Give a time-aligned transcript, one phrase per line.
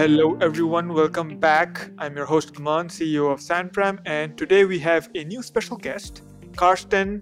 [0.00, 0.94] Hello, everyone.
[0.94, 1.90] Welcome back.
[1.98, 6.22] I'm your host, Aman, CEO of Sandpram, and today we have a new special guest,
[6.56, 7.20] Carsten.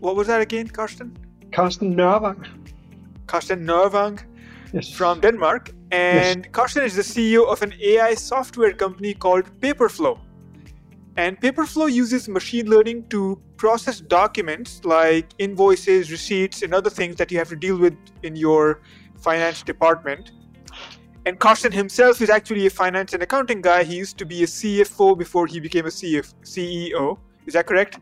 [0.00, 1.16] What was that again, Carsten?
[1.52, 2.44] Carsten Nørrevang.
[3.26, 4.20] Carsten Nørrevang
[4.74, 4.92] Yes.
[4.92, 5.70] from Denmark.
[5.90, 10.18] And Carsten is the CEO of an AI software company called Paperflow.
[11.16, 17.32] And Paperflow uses machine learning to process documents like invoices, receipts, and other things that
[17.32, 18.82] you have to deal with in your
[19.16, 20.32] finance department.
[21.24, 23.84] And Carson himself is actually a finance and accounting guy.
[23.84, 27.18] He used to be a CFO before he became a CF- CEO.
[27.46, 28.00] Is that correct?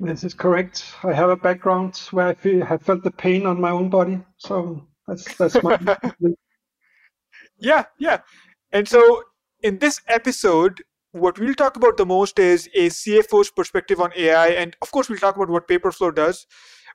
[0.00, 0.84] This is correct.
[1.02, 4.20] I have a background where I feel, I felt the pain on my own body,
[4.38, 5.78] so that's that's my.
[7.58, 8.18] Yeah, yeah.
[8.72, 9.22] And so
[9.62, 14.48] in this episode, what we'll talk about the most is a CFO's perspective on AI.
[14.48, 16.46] And of course, we'll talk about what Paperflow does.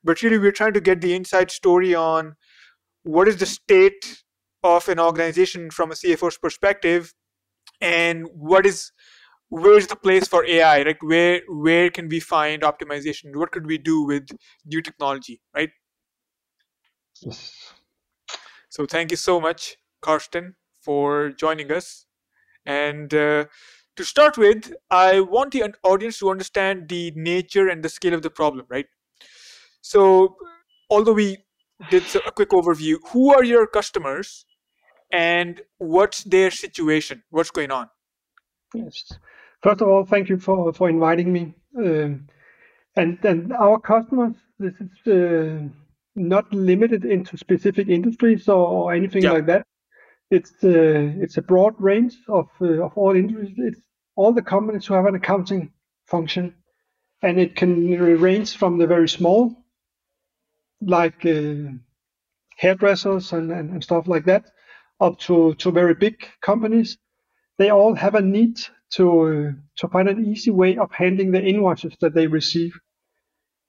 [0.04, 2.36] But really, we're trying to get the inside story on
[3.04, 4.22] what is the state
[4.64, 7.14] of an organization from a CFO's perspective
[7.82, 8.92] and what is
[9.50, 10.84] where's the place for AI?
[10.84, 13.36] Like where where can we find optimization?
[13.36, 14.30] What could we do with
[14.66, 15.70] new technology, right?
[17.22, 17.74] yes.
[18.70, 22.06] So thank you so much, Carsten, for joining us.
[22.66, 23.46] And uh,
[23.96, 28.22] to start with, I want the audience to understand the nature and the scale of
[28.22, 28.86] the problem, right?
[29.82, 30.36] So,
[30.90, 31.38] although we
[31.90, 34.46] did a quick overview, who are your customers
[35.12, 37.24] and what's their situation?
[37.30, 37.90] What's going on?
[38.74, 39.12] Yes.
[39.62, 41.54] First of all, thank you for for inviting me.
[41.78, 42.28] Um,
[42.96, 45.68] and and our customers, this is uh,
[46.16, 49.32] not limited into specific industries or, or anything Yeah.
[49.34, 49.66] like that.
[50.32, 53.56] It's uh, it's a broad range of uh, of all industries.
[53.58, 53.82] It's
[54.16, 55.72] all the companies who have an accounting
[56.06, 56.54] function,
[57.22, 57.88] and it can
[58.22, 59.56] range from the very small,
[60.82, 61.72] like uh,
[62.58, 64.52] hairdressers and, and, and stuff like that,
[65.02, 66.98] up to to very big companies
[67.60, 68.60] they all have a need
[68.94, 72.74] to uh, to find an easy way of handling the invoices that they receive.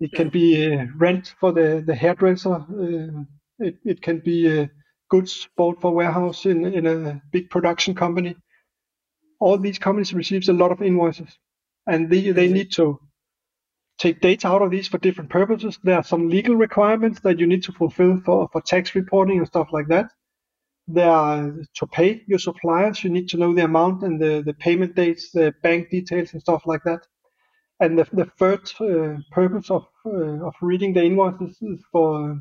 [0.01, 2.55] It can be uh, rent for the the hairdresser.
[2.55, 3.25] Uh,
[3.59, 4.67] it it can be uh,
[5.11, 8.37] goods bought for warehouse in in a big production company.
[9.41, 11.39] All these companies receives a lot of invoices,
[11.87, 12.53] and they they Mhm.
[12.53, 13.01] need to
[13.99, 15.79] take data out of these for different purposes.
[15.85, 19.47] There are some legal requirements that you need to fulfill for for tax reporting and
[19.47, 20.11] stuff like that
[20.95, 23.05] there are to pay your suppliers.
[23.05, 26.43] You need to know the amount and the, the payment dates the bank details and
[26.43, 27.07] stuff like that.
[27.81, 32.41] And the, the third uh, purpose of uh, of reading the invoices is for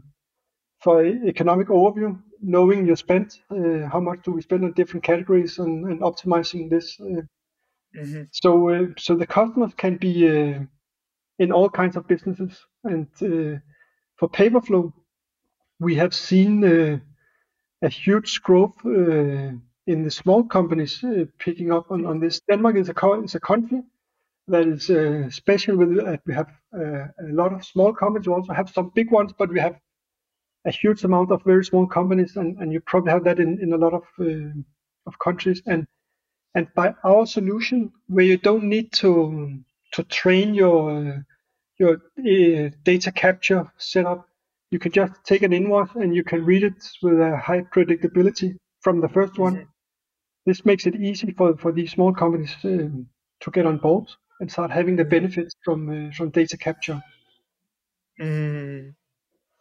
[0.81, 5.59] for economic overview knowing your spend uh, how much do we spend on different categories
[5.59, 7.21] and, and optimizing this uh,
[7.93, 10.59] hmm so uh, so the customers can be uh,
[11.39, 12.59] in all kinds of businesses.
[12.83, 13.59] And uh,
[14.17, 14.93] for paperflow
[15.79, 16.99] we have seen uh,
[17.81, 19.51] a huge growth uh,
[19.87, 22.41] in the small companies uh, picking up on, on this.
[22.49, 23.81] Denmark is a co- is a country
[24.47, 28.27] that is uh, special with that we have uh, a lot of small companies.
[28.27, 29.77] We also have some big ones, but we have
[30.65, 33.73] a huge amount of very small companies, and, and you probably have that in, in
[33.73, 34.51] a lot of uh,
[35.07, 35.61] of countries.
[35.65, 35.87] And
[36.55, 39.59] and by our solution, where you don't need to
[39.93, 41.19] to train your uh,
[41.79, 44.28] your uh, data capture setup,
[44.71, 48.55] you can just take an invoice and you can read it with a high predictability
[48.81, 49.67] from the first one.
[50.45, 53.07] This makes it easy for, for these small companies um,
[53.41, 54.07] to get on board
[54.39, 57.01] and start having the benefits from uh, from data capture.
[58.19, 58.95] mm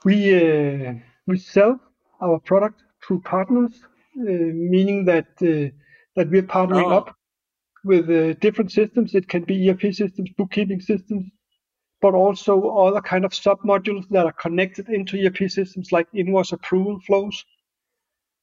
[0.04, 0.94] We uh,
[1.26, 1.80] we sell
[2.20, 3.72] our product through partners,
[4.18, 5.70] uh, meaning that uh,
[6.16, 6.96] that we're partnering Oh.
[6.96, 7.14] up
[7.84, 9.14] with uh, different systems.
[9.14, 11.24] It can be ERP systems, bookkeeping systems,
[12.00, 16.52] but also other kind of sub modules that are connected into ERP systems like invoice
[16.52, 17.44] approval flows.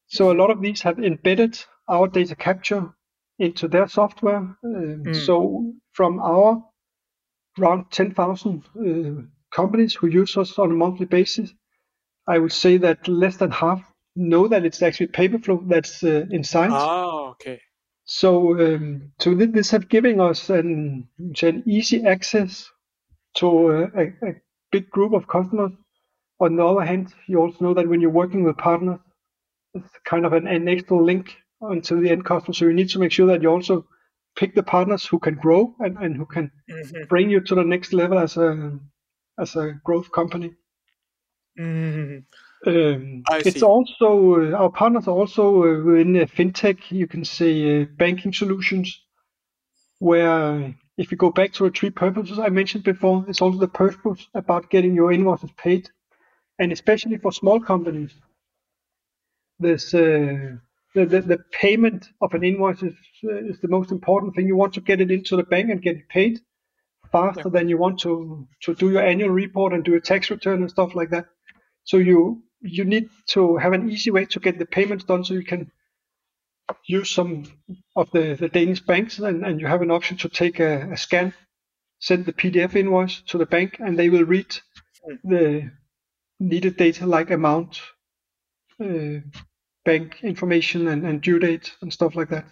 [0.07, 1.57] So a lot of these have embedded
[1.87, 2.93] our data capture
[3.39, 4.37] into their software.
[4.37, 5.25] Um, Mm.
[5.25, 6.63] So from our
[7.59, 9.21] around 10,000 uh,
[9.51, 11.53] companies who use us on a monthly basis,
[12.27, 13.81] I would say that less than half
[14.15, 16.71] know that it's actually Paperflow that's uh, inside.
[16.73, 17.61] Oh, okay.
[18.05, 21.07] So, um, so this have given us an,
[21.41, 22.69] an easy access
[23.37, 24.35] to uh, a, a
[24.71, 25.71] big group of customers.
[26.39, 28.99] On the other hand, you also know that when you're working with partners,
[29.73, 32.53] it's kind of an, an extra link onto the end customer.
[32.53, 33.87] So you need to make sure that you also
[34.35, 37.63] pick the partners who can grow and, and who can hmm bring you to the
[37.63, 38.79] next level as a
[39.39, 40.55] as a growth company.
[41.57, 42.19] hmm
[42.67, 46.91] Um, it's also uh, our partners are also uh, within uh, fintech.
[46.91, 48.99] You can say uh, banking solutions,
[49.99, 53.67] where if you go back to the three purposes I mentioned before, it's also the
[53.67, 55.89] purpose about getting your invoices paid,
[56.59, 58.13] and especially for small companies.
[59.59, 60.57] There's uh,
[60.93, 62.93] the, the, the payment of an invoice is,
[63.23, 64.47] is the most important thing.
[64.47, 66.39] You want to get it into the bank and get it paid
[67.11, 67.51] faster yeah.
[67.51, 70.69] than you want to to do your annual report and do a tax return and
[70.69, 71.25] stuff like that.
[71.83, 75.33] So you you need to have an easy way to get the payments done so
[75.33, 75.71] you can
[76.87, 77.45] use some
[77.95, 80.97] of the, the Danish banks and, and you have an option to take a, a
[80.97, 81.33] scan,
[81.99, 84.57] send the PDF invoice to the bank and they will read
[85.23, 85.71] the
[86.39, 87.79] needed data like amount,
[88.83, 89.19] uh,
[89.85, 92.45] bank information and, and due date and stuff like that.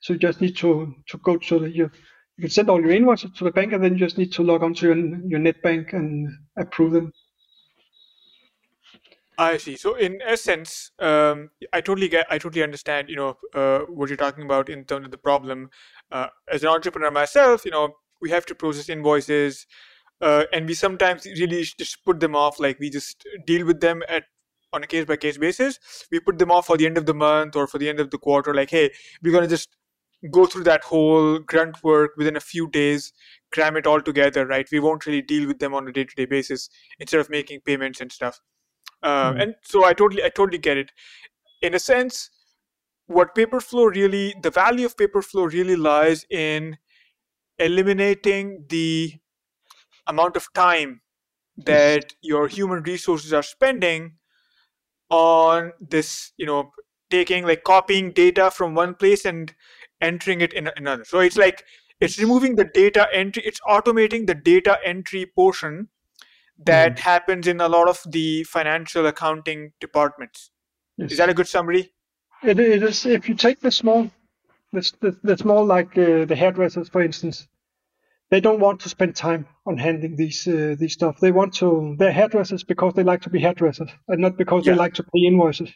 [0.00, 1.90] So you just need to, to go to the, you,
[2.36, 4.42] you can send all your invoices to the bank and then you just need to
[4.42, 4.96] log onto your,
[5.28, 6.28] your net bank and
[6.58, 7.12] approve them.
[9.36, 9.76] I see.
[9.76, 14.16] So in essence, um, I totally get, I totally understand, you know, uh, what you're
[14.16, 15.70] talking about in terms of the problem.
[16.12, 19.66] Uh, as an entrepreneur myself, you know, we have to process invoices,
[20.20, 22.60] uh, and we sometimes really just put them off.
[22.60, 24.24] Like we just deal with them at
[24.72, 25.78] on a case by case basis.
[26.10, 28.10] We put them off for the end of the month or for the end of
[28.10, 28.54] the quarter.
[28.54, 28.90] Like, hey,
[29.22, 29.68] we're gonna just
[30.30, 33.12] go through that whole grunt work within a few days,
[33.52, 34.66] cram it all together, right?
[34.70, 36.70] We won't really deal with them on a day to day basis
[37.00, 38.40] instead of making payments and stuff.
[39.02, 39.40] Uh, mm-hmm.
[39.40, 40.90] And so I totally, I totally get it.
[41.62, 42.30] In a sense,
[43.06, 46.78] what Paperflow really, the value of Paperflow really lies in
[47.58, 49.12] eliminating the
[50.06, 51.00] amount of time
[51.56, 54.14] that your human resources are spending
[55.10, 56.72] on this, you know,
[57.10, 59.54] taking like copying data from one place and
[60.00, 61.04] entering it in another.
[61.04, 61.64] So it's like
[62.00, 65.88] it's removing the data entry, it's automating the data entry portion
[66.64, 66.98] that mm.
[66.98, 70.50] happens in a lot of the financial accounting departments.
[70.96, 71.12] Yes.
[71.12, 71.92] Is that a good summary?
[72.42, 73.06] It, it is.
[73.06, 74.10] If you take the small,
[74.72, 77.48] the, the, the small like uh, the hairdressers, for instance,
[78.30, 81.18] they don't want to spend time on handling these uh, these stuff.
[81.20, 81.96] They want to.
[81.98, 84.72] They're hairdressers because they like to be hairdressers, and not because yeah.
[84.72, 85.70] they like to pay invoices.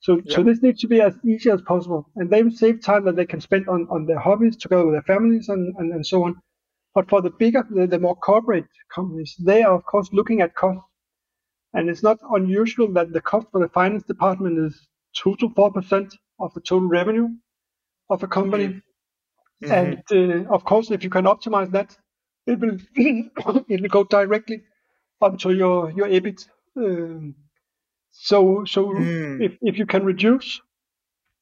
[0.00, 0.36] So, yeah.
[0.36, 3.26] so this needs to be as easy as possible, and they save time that they
[3.26, 6.36] can spend on, on their hobbies together with their families and, and, and so on.
[6.96, 10.54] But for the bigger, the, the more corporate companies, they are of course looking at
[10.54, 10.80] cost.
[11.74, 15.70] And it's not unusual that the cost for the finance department is two to four
[15.70, 17.28] percent of the total revenue
[18.08, 18.80] of a company.
[19.62, 19.72] Mm-hmm.
[19.72, 21.94] And uh, of course, if you can optimize that,
[22.46, 22.78] it will
[23.68, 24.62] it will go directly
[25.20, 26.48] onto your your EBIT.
[26.78, 27.34] Um,
[28.10, 29.44] so so mm.
[29.44, 30.62] if if you can reduce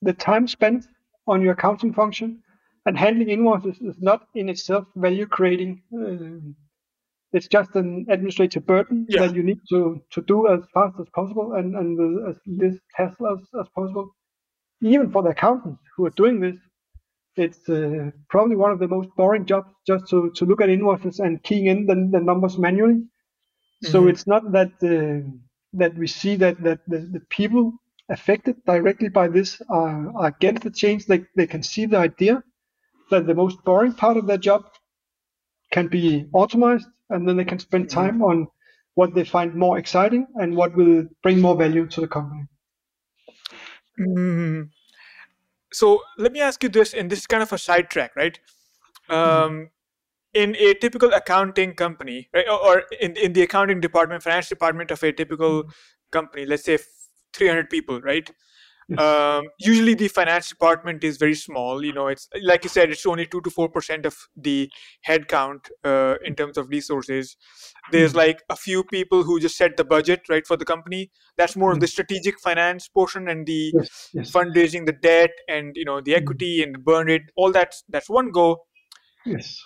[0.02, 0.88] the time spent
[1.28, 2.42] on your accounting function
[2.86, 5.82] and handling invoices is not in itself value creating.
[5.92, 6.52] Uh,
[7.32, 9.22] it's just an administrative burden yeah.
[9.22, 12.78] that you need to, to do as fast as possible and, and with as little
[12.94, 14.14] hassle as, as possible.
[14.82, 16.56] Even for the accountants who are doing this,
[17.36, 21.18] it's uh, probably one of the most boring jobs just to, to look at invoices
[21.18, 22.94] and keying in the, the numbers manually.
[22.94, 23.88] Mm-hmm.
[23.88, 25.28] So it's not that uh,
[25.74, 27.72] that we see that, that the, the people
[28.08, 31.06] affected directly by this are, are against the change.
[31.06, 32.42] They, they can see the idea,
[33.14, 34.64] that the most boring part of their job
[35.70, 38.00] can be automated and then they can spend mm-hmm.
[38.00, 38.46] time on
[38.94, 42.42] what they find more exciting and what will bring more value to the company.
[43.98, 44.70] Mm.
[45.72, 48.38] So let me ask you this, and this is kind of a sidetrack, right?
[49.10, 49.44] Mm-hmm.
[49.44, 49.70] Um,
[50.32, 55.02] in a typical accounting company, right, or in, in the accounting department, finance department of
[55.02, 55.70] a typical mm-hmm.
[56.10, 56.78] company, let's say
[57.32, 58.30] 300 people, right?
[58.98, 61.84] Um, usually the finance department is very small.
[61.84, 64.70] You know, it's like you said, it's only two to four percent of the
[65.08, 67.36] headcount uh, in terms of resources.
[67.90, 71.10] There's mm like a few people who just set the budget right for the company.
[71.36, 74.30] That's more of the strategic finance portion and the yes, yes.
[74.30, 77.22] fundraising, the debt, and you know the mm equity and the burn rate.
[77.36, 78.66] All that that's one go.
[79.24, 79.58] Yes.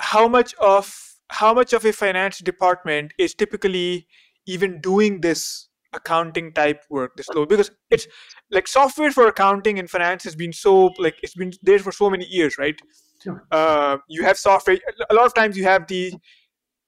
[0.00, 0.94] How much of
[1.30, 4.06] how much of a finance department is typically
[4.46, 8.06] even doing this accounting type work this low because it's
[8.50, 12.08] like software for accounting and finance has been so like it's been there for so
[12.08, 12.80] many years right
[13.22, 13.44] sure.
[13.50, 14.78] uh, you have software
[15.10, 16.12] a lot of times you have the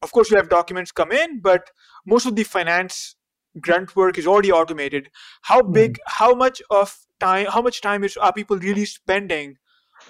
[0.03, 1.71] of course you have documents come in but
[2.07, 3.17] most of the finance
[3.61, 5.11] grunt work is already automated
[5.43, 5.73] how hmm.
[5.73, 9.57] big how much of time how much time is are people really spending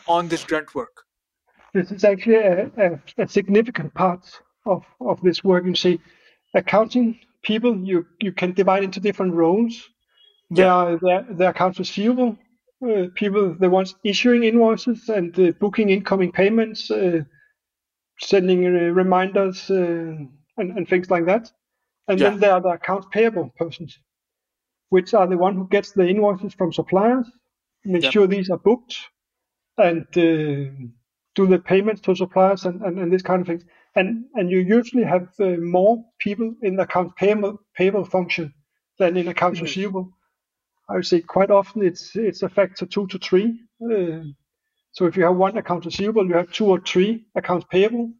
[0.06, 1.02] on this grunt work
[1.72, 6.00] this is actually a, a, a significant part of of this work you see
[6.54, 9.90] accounting people you you can divide into different roles.
[10.50, 10.74] There yeah.
[10.74, 12.36] are the, the accounts receivable
[12.84, 17.20] uh, people, the ones issuing invoices and uh, booking incoming payments, uh,
[18.20, 20.16] sending uh, reminders uh,
[20.56, 21.50] and, and things like that.
[22.08, 22.30] And yeah.
[22.30, 23.98] then there are the accounts payable persons,
[24.90, 27.26] which are the one who gets the invoices from suppliers,
[27.84, 28.10] make yeah.
[28.10, 28.96] sure these are booked,
[29.78, 30.70] and uh,
[31.34, 33.64] do the payments to suppliers and, and, and this kind of things
[33.96, 38.52] and and you usually have uh, more people in the accounts payable payable function
[38.98, 39.66] than in accounts mm-hmm.
[39.66, 40.10] receivable.
[40.88, 43.60] I would say quite often it's it's a factor two to three.
[43.82, 44.22] Uh,
[44.92, 48.12] so if you have one account receivable, you have two or three accounts payable.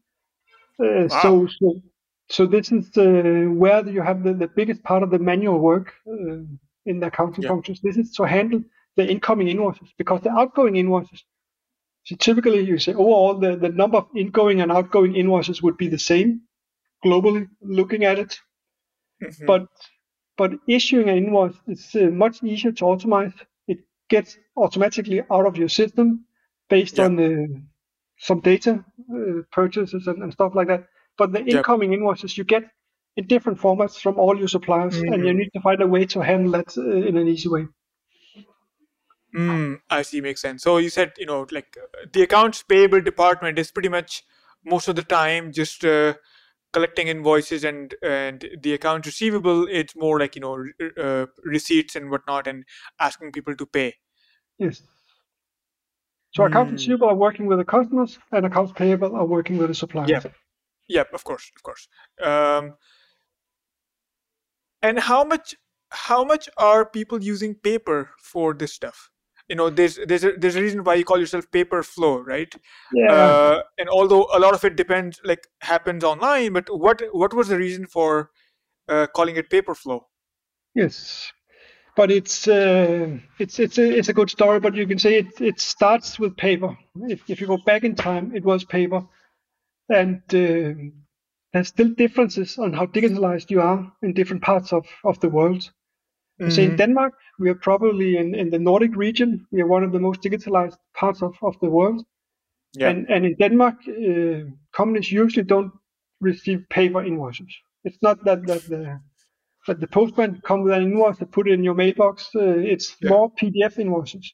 [0.79, 1.21] Uh, Wow.
[1.21, 1.81] So so
[2.29, 5.93] so this is uh, where you have the, the biggest part of the manual work
[6.07, 6.41] uh,
[6.85, 7.49] in the accounting Yeah.
[7.49, 7.79] functions.
[7.81, 8.61] This is to handle
[8.97, 11.23] the incoming invoices because the outgoing invoices.
[12.05, 15.89] So typically you say overall the, the number of incoming and outgoing invoices would be
[15.89, 16.41] the same
[17.05, 18.39] globally looking at it.
[19.21, 19.45] Mhm.
[19.47, 19.67] But
[20.37, 23.33] but issuing an invoice is uh, much easier to automate.
[23.67, 26.25] It gets automatically out of your system
[26.69, 27.05] based Yeah.
[27.05, 27.47] on uh,
[28.17, 28.83] some data
[29.13, 30.87] uh, purchases and, and stuff like that.
[31.17, 31.55] But the Yep.
[31.57, 32.63] incoming invoices you get
[33.17, 35.35] in different formats from all your suppliers, and you Mhm.
[35.35, 37.67] need to find a way to handle that uh, in an easy way.
[39.35, 40.63] Mm, I see, makes sense.
[40.63, 41.77] So you said, you know, like
[42.13, 44.23] the accounts payable department is pretty much
[44.63, 46.13] most of the time just uh,
[46.73, 50.65] collecting invoices, and and the accounts receivable it's more like you know
[50.97, 52.63] uh, receipts and whatnot, and
[52.99, 53.95] asking people to pay.
[54.57, 54.81] Yes.
[56.33, 56.73] So accounts Mm.
[56.73, 60.09] receivable are working with the customers, and accounts payable are working with the suppliers.
[60.11, 60.31] Yeah.
[60.87, 61.87] Yep, of course, of course.
[62.21, 62.75] Um,
[64.81, 65.55] and how much
[65.91, 69.11] how much are people using paper for this stuff?
[69.47, 72.53] You know, there's there's a, there's a reason why you call yourself paper flow, right?
[72.93, 73.11] Yeah.
[73.11, 77.47] uh, and although a lot of it depends like happens online but what what was
[77.49, 78.31] the reason for
[78.89, 80.07] uh, calling it paper flow
[80.75, 81.31] Yes,
[81.95, 84.59] but it's uh, it's it's a it's a good story.
[84.59, 86.77] But you can say it it starts with paper.
[87.03, 89.07] If if you go back in time, it was paper,
[89.89, 90.91] and uh,
[91.53, 95.71] there's still differences on how digitalized you are in different parts of of the world.
[96.49, 96.77] So in Mhm.
[96.77, 99.47] Denmark, we are probably in, in the Nordic region.
[99.51, 102.05] We are one of the most digitalized parts of, of the world.
[102.73, 105.71] yeah And and in Denmark, uh, companies usually don't
[106.21, 107.51] receive paper invoices.
[107.83, 109.01] It's not that that the
[109.67, 112.29] that the postman come with an invoice and put it in your mailbox.
[112.35, 113.11] Uh, it's Yeah.
[113.11, 114.33] more PDF invoices.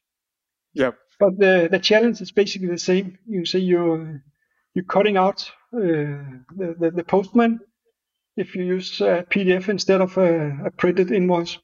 [0.74, 3.18] yeah But the the challenge is basically the same.
[3.28, 4.22] You say you're
[4.74, 5.80] you're cutting out uh,
[6.60, 7.60] the, the the postman
[8.38, 11.60] if you use a PDF instead of a, a printed invoice.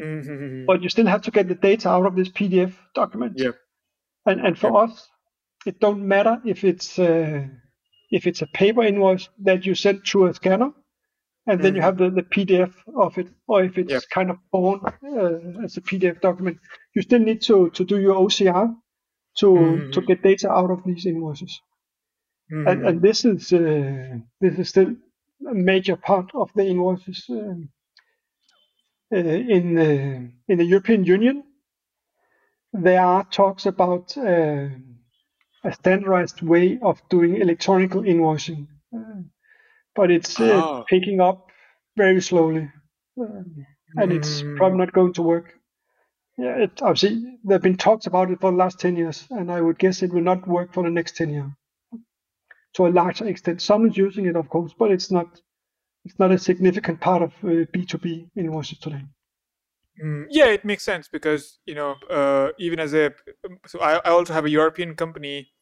[0.00, 0.66] Mhm.
[0.66, 3.36] But you still have to get the data out of this PDF document.
[3.36, 3.52] Yeah.
[4.26, 5.08] And and for us,
[5.66, 7.46] it don't matter if it's uh,
[8.10, 10.72] if it's a paper invoice that you send through a scanner,
[11.46, 11.84] and then you Mhm.
[11.84, 14.04] have the, the PDF of it, or if it's Yep.
[14.06, 16.58] kind of born uh, as a PDF document,
[16.94, 18.74] you still need to to do your OCR
[19.40, 20.06] to to Mhm.
[20.08, 21.60] get data out of these invoices.
[22.66, 24.90] And and this is uh, this is still
[25.48, 27.68] a major part of the invoices um,
[29.10, 31.44] in uh, in the European Union.
[32.72, 34.68] There are talks about uh,
[35.64, 39.22] a standardized way of doing electronic invoicing, uh,
[39.94, 40.84] but it's uh, Oh.
[40.88, 41.50] picking up
[41.96, 42.70] very slowly,
[43.20, 44.56] um, and it's Mm.
[44.56, 45.54] probably not going to work.
[46.38, 49.50] Yeah, it, obviously there have been talks about it for the last ten years, and
[49.52, 51.50] I would guess it will not work for the next ten years
[52.74, 53.62] to a larger extent.
[53.62, 55.40] Someone's using it, of course, but it's not
[56.04, 59.02] it's not a significant part of uh, B2B invoices today.
[60.02, 63.12] Mm, yeah it makes sense because you know uh, even as a
[63.66, 65.52] so I, I also have a european company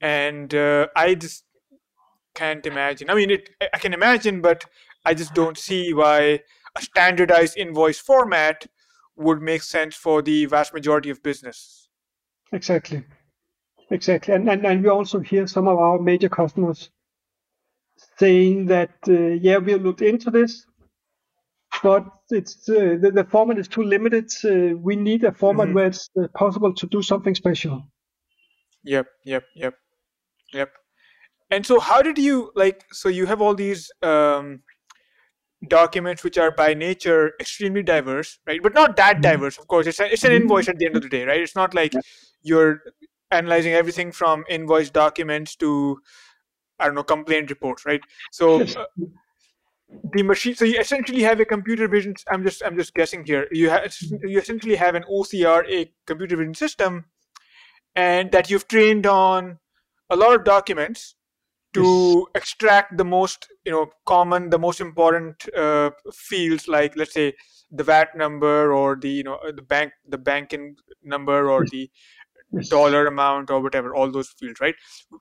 [0.00, 1.44] and uh, i just
[2.34, 4.64] can't imagine i mean it I- i can imagine but
[5.04, 6.40] i just don't see why
[6.76, 8.66] a standardized invoice format
[9.16, 11.88] would make sense for the vast majority of business
[12.52, 13.04] Exactly.
[13.90, 14.34] Exactly.
[14.34, 16.90] And, and, and we also hear some of our major customers
[18.18, 20.66] saying that, uh, yeah, we have looked into this,
[21.82, 24.30] but it's uh, the, the format is too limited.
[24.44, 25.74] Uh, we need a format Mhm.
[25.74, 27.82] where it's uh, possible to do something special.
[28.84, 29.74] Yep, yep, yep,
[30.52, 30.70] yep.
[31.50, 32.84] And so, how did you like?
[32.92, 34.62] So you have all these um,
[35.68, 38.62] documents which are by nature extremely diverse, right?
[38.62, 39.22] But not that Mhm.
[39.22, 39.86] diverse, of course.
[39.86, 40.32] It's a, it's an Mhm.
[40.32, 41.40] invoice at the end of the day, right?
[41.40, 41.98] It's not like
[42.42, 42.80] you're
[43.30, 45.98] analyzing everything from invoice documents to
[46.80, 48.00] I don't know complaint reports, right?
[48.30, 48.84] So uh,
[50.12, 50.54] the machine.
[50.54, 52.14] So you essentially have a computer vision.
[52.30, 53.46] I'm just I'm just guessing here.
[53.52, 57.06] You have you essentially have an OCR, a computer vision system,
[57.94, 59.58] and that you've trained on
[60.08, 61.14] a lot of documents
[61.72, 67.32] to extract the most you know common the most important uh, fields like let's say
[67.70, 71.70] the VAT number or the you know uh, the bank the banking number or Yes.
[71.70, 71.90] the Yes.
[72.68, 74.74] Dollar amount or whatever all those fields right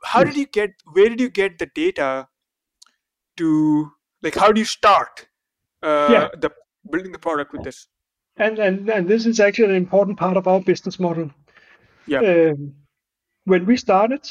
[0.04, 2.28] how did you get where did you get the data
[3.38, 5.28] to like how do you start
[5.84, 6.28] uh, Yeah.
[6.38, 6.52] the
[6.92, 7.88] building the product with this
[8.38, 11.30] And, and, and this is actually an important part of our business model.
[12.08, 12.22] Yeah.
[12.22, 12.74] Um,
[13.44, 14.30] when we started,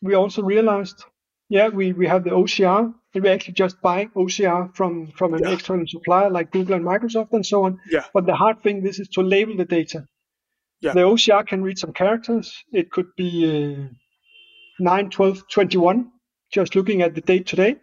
[0.00, 1.04] we also realized
[1.50, 2.94] yeah, we, we have the OCR.
[3.14, 5.50] And we actually just buy OCR from, from an Yeah.
[5.52, 7.78] external supplier like Google and Microsoft and so on.
[7.90, 8.04] Yeah.
[8.14, 10.06] But the hard thing this is to label the data.
[10.82, 10.94] Yeah.
[10.94, 12.64] The OCR can read some characters.
[12.72, 13.88] It could be uh,
[14.80, 16.10] 9, 12, 21,
[16.52, 17.76] just looking at the date today.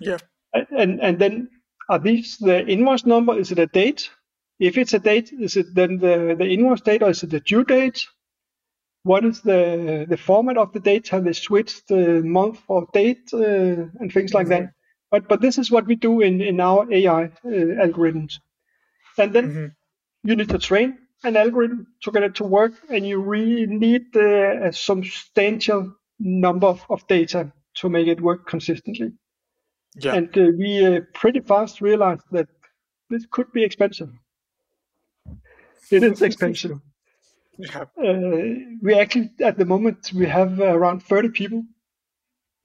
[0.00, 0.18] Yeah.
[0.54, 1.50] And and then
[1.88, 3.38] are these the invoice number?
[3.38, 4.10] Is it a date?
[4.60, 7.40] If it's a date, is it then the, the invoice date or is it the
[7.40, 8.06] due date?
[9.02, 11.08] What is the the format of the date?
[11.08, 14.72] Have they switched the month or date uh, and things like that?
[15.10, 17.30] But but this is what we do in in our AI uh,
[17.84, 18.40] algorithms.
[19.18, 19.74] And then Mhm.
[20.24, 24.16] you need to train an algorithm to get it to work, and you really need
[24.16, 29.12] uh, a substantial number of, data to make it work consistently.
[29.96, 30.14] Yeah.
[30.14, 32.48] And uh, we uh, pretty fast realized that
[33.10, 34.10] this could be expensive.
[35.90, 36.80] It is expensive.
[37.58, 37.84] yeah.
[37.96, 41.62] Uh, we actually, at the moment, we have around 30 people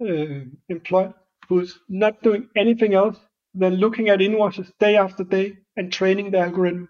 [0.02, 1.14] uh, employed
[1.48, 3.18] who's not doing anything else
[3.54, 6.90] than looking at invoices day after day and training the algorithm.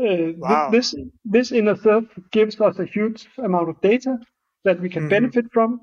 [0.00, 0.74] Uh, Wow.
[0.74, 4.18] This this in itself gives us a huge amount of data
[4.64, 5.08] that we can Mhm.
[5.08, 5.80] benefit from,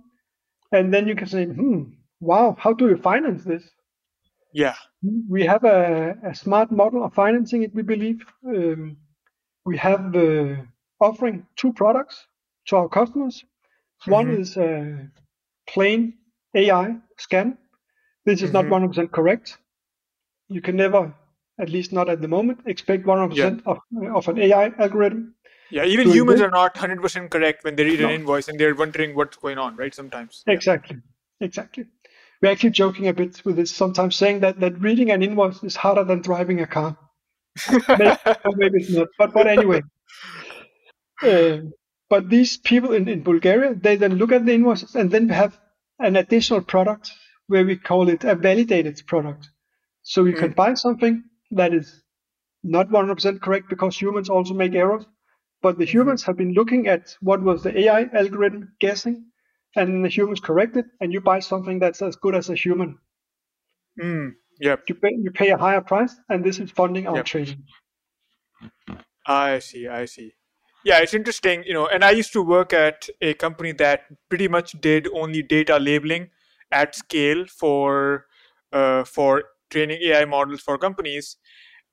[0.72, 1.82] and then you can say, "Hmm,
[2.20, 3.64] wow, how do you finance this?"
[4.54, 4.76] Yeah.
[5.30, 8.26] we have a, a smart model of financing it, we believe.
[8.46, 8.98] Um,
[9.66, 10.56] we have uh,
[11.00, 12.28] offering two products
[12.68, 13.44] to our customers.
[14.06, 14.32] One Mhm.
[14.32, 15.10] is a
[15.70, 16.14] plain
[16.56, 17.58] AI scan.
[18.26, 18.54] This is Mhm.
[18.54, 19.58] not 100% correct.
[20.50, 21.14] You can never,
[21.60, 23.80] at least not at the moment, expect 100% of,
[24.16, 25.34] of an AI algorithm.
[25.70, 25.86] Yeah.
[25.86, 26.48] Even humans good.
[26.48, 28.08] are not 100% correct when they read No.
[28.08, 29.94] an invoice and they're wondering what's going on, right?
[29.94, 30.44] Sometimes.
[30.48, 30.54] Yeah.
[30.54, 30.98] Exactly.
[31.42, 31.86] Exactly.
[32.42, 35.76] We're actually joking a bit with this, sometimes saying that, that reading an invoice is
[35.76, 36.98] harder than driving a car.
[37.72, 38.16] maybe,
[38.56, 39.08] maybe it's not.
[39.18, 39.82] But but anyway.
[41.24, 41.62] Uh,
[42.10, 45.60] but these people in, in Bulgaria, they then look at the invoices and then have
[45.98, 47.12] an additional product
[47.48, 49.50] where we call it a validated product.
[50.04, 52.04] So you can buy something that is
[52.64, 55.06] not 100% correct because humans also make errors.
[55.62, 59.32] But the humans have been looking at what was the AI algorithm guessing,
[59.76, 63.00] and the humans corrected, and you buy something that's as good as a human.
[64.02, 64.36] Mm.
[64.60, 64.84] Yep.
[64.90, 67.26] You pay, you pay a higher price, and this is funding our Yep.
[67.26, 67.64] training.
[69.26, 69.88] I see.
[69.88, 70.34] I see.
[70.84, 71.88] Yeah, it's interesting, you know.
[71.88, 76.30] And I used to work at a company that pretty much did only data labeling
[76.72, 78.26] at scale for
[78.72, 81.38] uh, for training AI models for companies.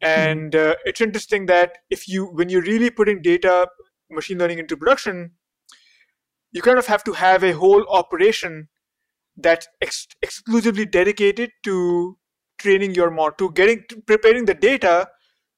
[0.00, 3.68] And uh, it's interesting that if you when you're really putting data
[4.10, 5.32] machine learning into production,
[6.52, 8.68] you kind of have to have a whole operation
[9.36, 12.16] that's ex- exclusively dedicated to
[12.58, 15.08] training your model, to getting to preparing the data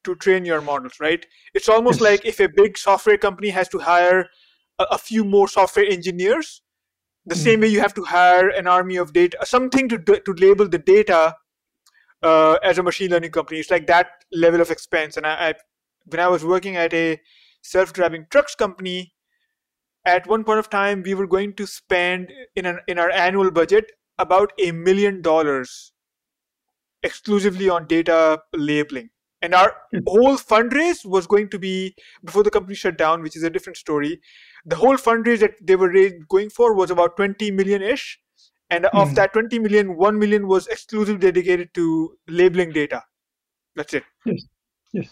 [0.04, 1.26] to train your models, right?
[1.54, 4.28] It's almost like if a big software company has to hire
[4.78, 6.62] a, a few more software engineers,
[7.26, 10.32] the same way you have to hire an army of data, something to do- to
[10.34, 11.34] label the data
[12.26, 13.60] uh, as a machine learning company.
[13.60, 15.16] It's like that level of expense.
[15.16, 15.54] And I, I
[16.06, 17.20] when I was working at a
[17.62, 19.14] self-driving trucks company,
[20.04, 23.50] at one point of time we were going to spend in an in our annual
[23.50, 25.92] budget about a million dollars
[27.02, 29.10] exclusively on data labeling
[29.42, 30.00] and our Hmm.
[30.06, 33.76] whole fundraise was going to be before the company shut down which is a different
[33.76, 34.20] story
[34.64, 35.92] the whole fundraise that they were
[36.28, 38.18] going for was about 20 million ish
[38.70, 39.14] and of Hmm.
[39.14, 43.02] that 20 million 1 million was exclusively dedicated to labeling data
[43.76, 44.04] that's it
[44.92, 45.10] Yes.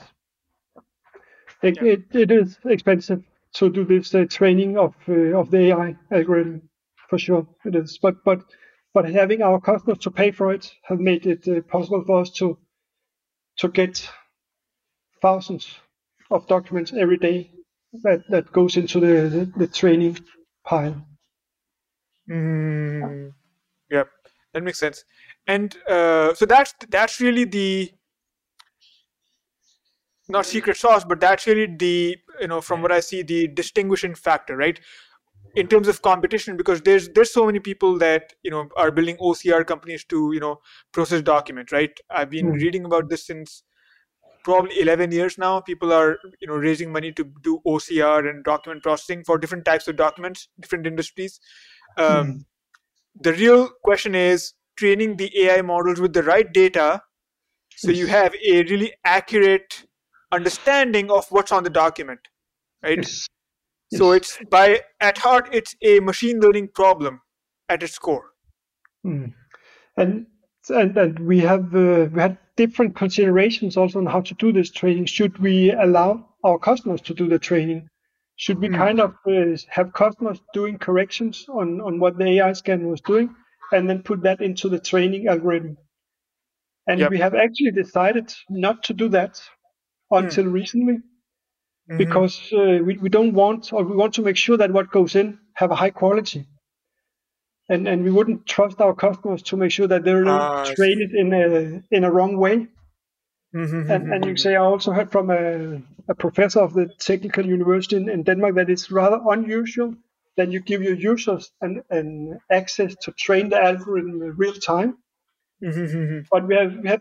[1.63, 5.97] It, it, it is expensive to do this uh, training of uh, of the AI
[6.13, 6.69] algorithm,
[7.09, 7.99] for sure it is.
[7.99, 8.43] But but
[8.93, 12.31] but having our customers to pay for it have made it uh, possible for us
[12.39, 12.57] to
[13.59, 14.09] to get
[15.21, 15.81] thousands
[16.31, 17.51] of documents every day
[18.05, 20.19] that, that goes into the, the, the training
[20.65, 21.05] pile.
[22.29, 23.33] Mm,
[23.95, 24.09] yep,
[24.53, 25.05] that makes sense.
[25.47, 27.93] And uh, so that's that's really the
[30.29, 34.15] not secret sauce, but that's really the you know from what I see the distinguishing
[34.15, 34.81] factor, right?
[35.57, 39.17] In terms of competition, because there's there's so many people that you know are building
[39.21, 40.61] OCR companies to you know
[40.93, 41.99] process documents, right?
[42.11, 42.55] I've been Hmm.
[42.55, 43.65] reading about this since
[44.45, 48.83] probably 11 years now people are you know raising money to do ocr and document
[48.83, 51.41] processing for different types of documents different industries
[51.99, 52.45] um, Hmm.
[53.21, 57.03] The real question is training the ai models with the right data
[57.77, 59.87] so you have a really accurate
[60.33, 62.21] understanding of what's on the document
[62.83, 63.27] right Yes.
[63.95, 67.21] so it's by at heart it's a machine learning problem
[67.69, 68.31] at its core
[69.07, 69.35] Mm.
[69.97, 70.27] And
[70.71, 74.71] and and we have uh, we had different considerations also on how to do this
[74.71, 75.05] training.
[75.07, 77.89] Should we allow our customers to do the training?
[78.37, 78.75] Should we Mm.
[78.79, 83.35] kind of uh, have customers doing corrections on on what the AI scan was doing,
[83.73, 85.77] and then put that into the training algorithm.
[86.87, 87.11] And Yep.
[87.11, 89.41] we have actually decided not to do that
[90.11, 90.99] until recently
[91.89, 91.99] Mhm.
[91.99, 95.15] because uh, we, we don't want or we want to make sure that what goes
[95.17, 96.47] in have a high quality.
[97.69, 101.01] And and we wouldn't trust our customers to make sure that they're Ah, not train
[101.03, 102.69] it in a in a wrong way.
[103.55, 107.47] Mhm, And, and you say I also heard from a, a professor of the technical
[107.47, 109.95] university in, in Denmark that it's rather unusual
[110.37, 114.99] that you give your users an, an access to train the algorithm in real time.
[115.61, 116.27] mhm, mhm.
[116.31, 117.01] But we have, we have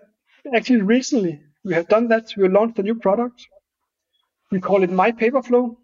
[0.55, 2.33] actually recently we have done that.
[2.37, 3.47] We launched a new product.
[4.51, 5.75] We call it My Paperflow,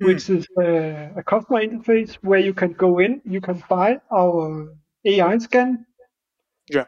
[0.00, 4.74] which is uh, a customer interface where you can go in, you can buy our
[5.04, 5.86] AI scan,
[6.68, 6.86] Yeah.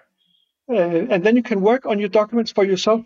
[0.71, 3.05] Uh, and then you can work on your documents for yourself.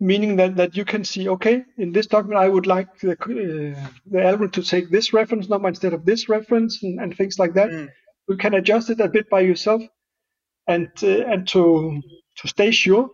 [0.00, 3.88] Meaning that, that you can see, okay, in this document I would like the, uh,
[4.10, 7.54] the algorithm to take this reference number instead of this reference and, and things like
[7.54, 7.70] that.
[7.70, 7.88] Mm.
[8.28, 9.82] You can adjust it a bit by yourself,
[10.66, 12.02] and uh, and to
[12.38, 13.08] to stay sure,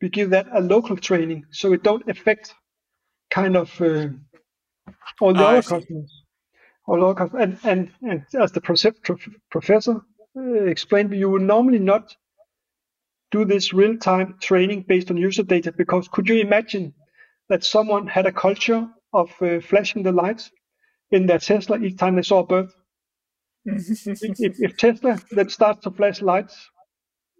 [0.00, 2.54] we give that a local training so it don't affect
[3.30, 4.08] kind of uh,
[5.20, 6.22] all the I other customers.
[6.86, 7.58] All other customers.
[7.62, 10.00] And, and, and as the prof- professor
[10.36, 12.14] uh, explained, you would normally not
[13.30, 16.94] do this real time training based on user data because could you imagine
[17.48, 20.50] that someone had a culture of uh, flashing the lights
[21.10, 22.68] in their Tesla each time they saw a bird?
[23.64, 26.70] if, if Tesla then starts to flash lights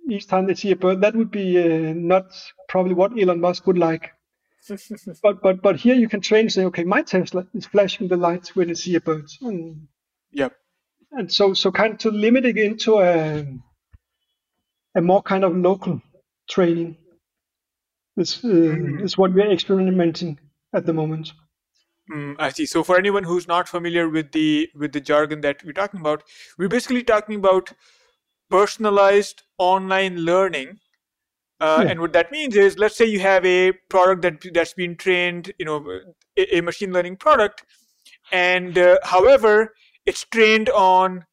[0.09, 2.27] each time they see a bird, that would be uh, not
[2.69, 4.13] probably what Elon Musk would like.
[5.23, 8.17] But but but here you can train and say, okay, my Tesla is flashing the
[8.17, 9.89] lights when it see a bird, and,
[10.33, 10.53] Yep.
[11.13, 13.45] and so so kind of to limit it into a
[14.99, 16.01] a more kind of local
[16.51, 16.97] training
[18.17, 20.39] is uh, is what we're experimenting
[20.75, 21.33] at the moment.
[22.13, 22.67] Mm, I see.
[22.67, 26.25] So for anyone who's not familiar with the with the jargon that we're talking about,
[26.59, 27.73] we're basically talking about
[28.51, 30.79] personalized online learning.
[31.61, 31.91] Uh, Yeah.
[31.91, 35.53] And what that means is, let's say you have a product that that's been trained,
[35.59, 35.79] you know,
[36.37, 37.65] a, a machine learning product,
[38.33, 39.75] and uh, however,
[40.07, 41.25] it's trained on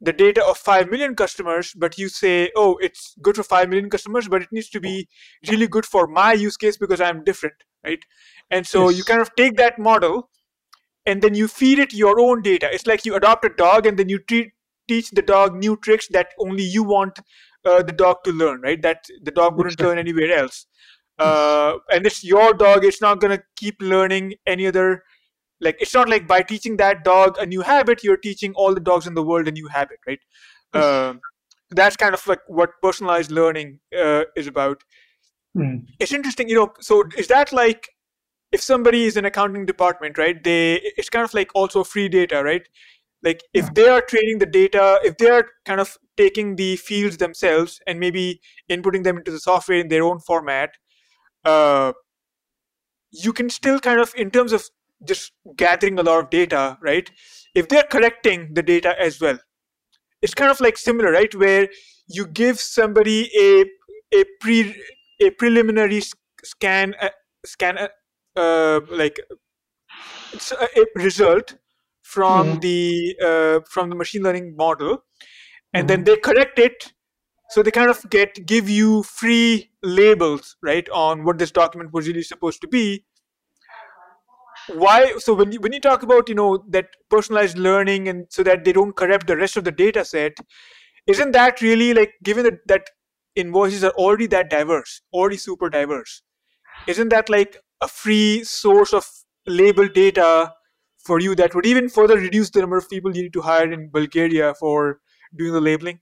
[0.00, 3.90] the data of 5 million customers but you say oh it's good for 5 million
[3.90, 5.08] customers but it needs to be
[5.48, 8.04] really good for my use case because i'm different right?
[8.50, 10.30] And so you kind of take that model
[11.06, 12.68] and then you feed it your own data.
[12.72, 14.52] It's like you adopt a dog and then you treat,
[14.88, 17.18] teach the dog new tricks that only you want
[17.64, 18.80] uh, the dog to learn right?
[18.82, 20.66] That the dog wouldn't learn anywhere else.
[21.18, 25.02] Uh, and it's your dog it's not going to keep learning any other
[25.60, 28.80] like it's not like by teaching that dog a new habit you're teaching all the
[28.80, 30.20] dogs in the world a new habit right
[30.74, 31.20] um,
[31.70, 34.82] that's kind of like what personalized learning uh, is about
[35.56, 35.86] Mm.
[35.98, 37.88] it's interesting you know so is that like
[38.52, 42.42] if somebody is in accounting department right they it's kind of like also free data
[42.42, 42.68] right
[43.22, 43.70] like if Yeah.
[43.74, 47.98] they are training the data if they are kind of taking the fields themselves and
[47.98, 48.40] maybe
[48.70, 50.70] inputting them into the software in their own format
[51.44, 51.92] uh,
[53.10, 54.64] you can still kind of in terms of
[55.04, 57.10] just gathering a lot of data right
[57.54, 59.38] if they're collecting the data as well
[60.22, 61.68] it's kind of like similar right where
[62.08, 63.64] you give somebody a
[64.18, 64.74] a pre
[65.20, 66.02] a preliminary
[66.44, 67.10] scan uh,
[67.44, 67.88] scan uh,
[68.36, 69.20] uh, like
[70.32, 71.56] it's a, result
[72.02, 72.60] from Mhm.
[72.60, 75.04] the uh, from the machine learning model
[75.74, 76.06] and then Mhm.
[76.06, 76.92] they correct it
[77.50, 82.06] so they kind of get give you free labels right on what this document was
[82.08, 83.04] really supposed to be
[84.68, 88.42] why so when you, when you talk about you know that personalized learning and so
[88.42, 90.36] that they don't corrupt the rest of the data set
[91.06, 92.90] isn't that really like given that, that
[93.36, 96.22] invoices are already that diverse already super diverse
[96.86, 99.06] isn't that like a free source of
[99.46, 100.52] labeled data
[101.08, 103.70] for you that would even further reduce the number of people you need to hire
[103.72, 105.00] in bulgaria for
[105.36, 106.00] doing the labeling?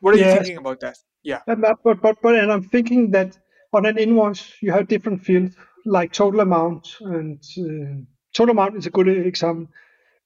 [0.00, 0.96] What are you thinking about that?
[1.22, 1.40] Yeah.
[1.48, 3.38] Uh, But, but, but, and I'm thinking that
[3.72, 8.02] on an invoice, you have different fields like total amount and uh,
[8.34, 9.68] total amount is a good example.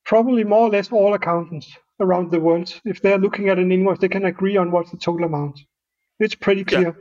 [0.07, 3.99] Probably more or less all accountants around the world, if they're looking at an invoice,
[3.99, 5.61] they can agree on what's the total amount.
[6.21, 6.79] It's pretty Yeah.
[6.79, 6.97] clear.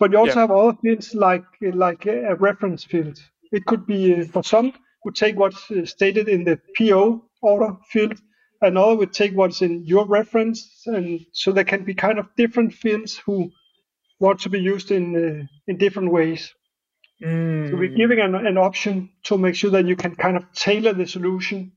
[0.00, 0.42] But you also Yeah.
[0.42, 3.18] have other fields like like a reference field.
[3.52, 4.72] It could be uh, for some
[5.04, 8.20] would take what's uh, stated in the PO order field,
[8.62, 12.74] another would take what's in your reference, and so there can be kind of different
[12.74, 13.50] fields who
[14.20, 16.54] want to be used in uh, in different ways.
[17.20, 17.96] So we're Mm.
[17.96, 21.72] giving an, an option to make sure that you can kind of tailor the solution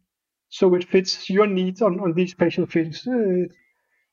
[0.50, 3.08] so it fits your needs on, on these special fields.
[3.08, 3.48] Uh,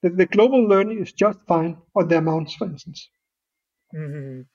[0.02, 3.10] the, the global learning is just fine on the amounts, for instance.
[3.94, 4.46] Mhm.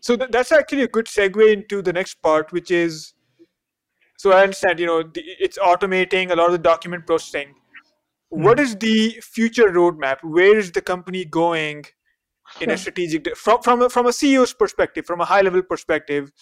[0.00, 3.14] So th- that's actually a good segue into the next part, which is
[4.18, 7.54] so I understand, you know, the, it's automating a lot of the document processing.
[8.30, 10.18] what is the future roadmap?
[10.22, 11.84] Where is the company going
[12.60, 16.32] in a strategic from from a, from a CEO's perspective, from a high level perspective?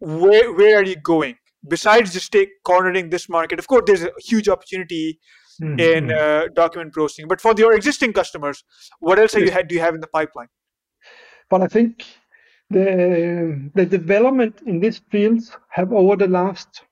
[0.00, 1.36] Where where are you going?
[1.68, 5.20] Besides just take cornering this market, of course, there's a huge opportunity
[5.60, 5.80] Mhm.
[5.80, 7.28] in uh, document processing.
[7.28, 8.64] But for your existing customers,
[9.00, 10.48] what else are you do you have in the pipeline?
[11.50, 12.04] But I think
[12.70, 16.82] the the development in this field have over the last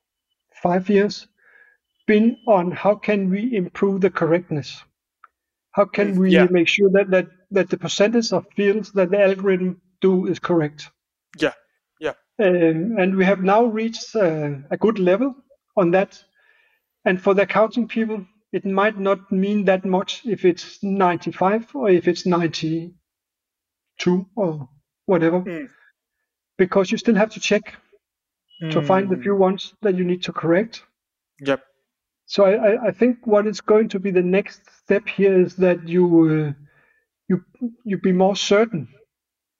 [0.62, 1.26] five years
[2.06, 4.84] been on how can we improve the correctness?
[5.72, 6.48] How can Mm, we yeah.
[6.48, 10.90] make sure that, that that the percentage of fields that the algorithm do is correct?
[11.38, 11.54] Yeah,
[12.00, 12.14] yeah.
[12.40, 15.34] Um, and we have now reached uh, a good level
[15.76, 16.22] on that.
[17.04, 21.90] And for the accounting people, it might not mean that much if it's 95 or
[21.90, 22.94] if it's 92
[24.36, 24.68] or
[25.06, 25.68] whatever, Mm.
[26.58, 27.74] because you still have to check
[28.70, 30.84] to find the Mm, few ones that you need to correct.
[31.40, 31.64] Yep.
[32.30, 35.56] So I, I, I think what is going to be the next step here is
[35.56, 36.52] that you uh,
[37.28, 37.44] you
[37.84, 38.88] you be more certain,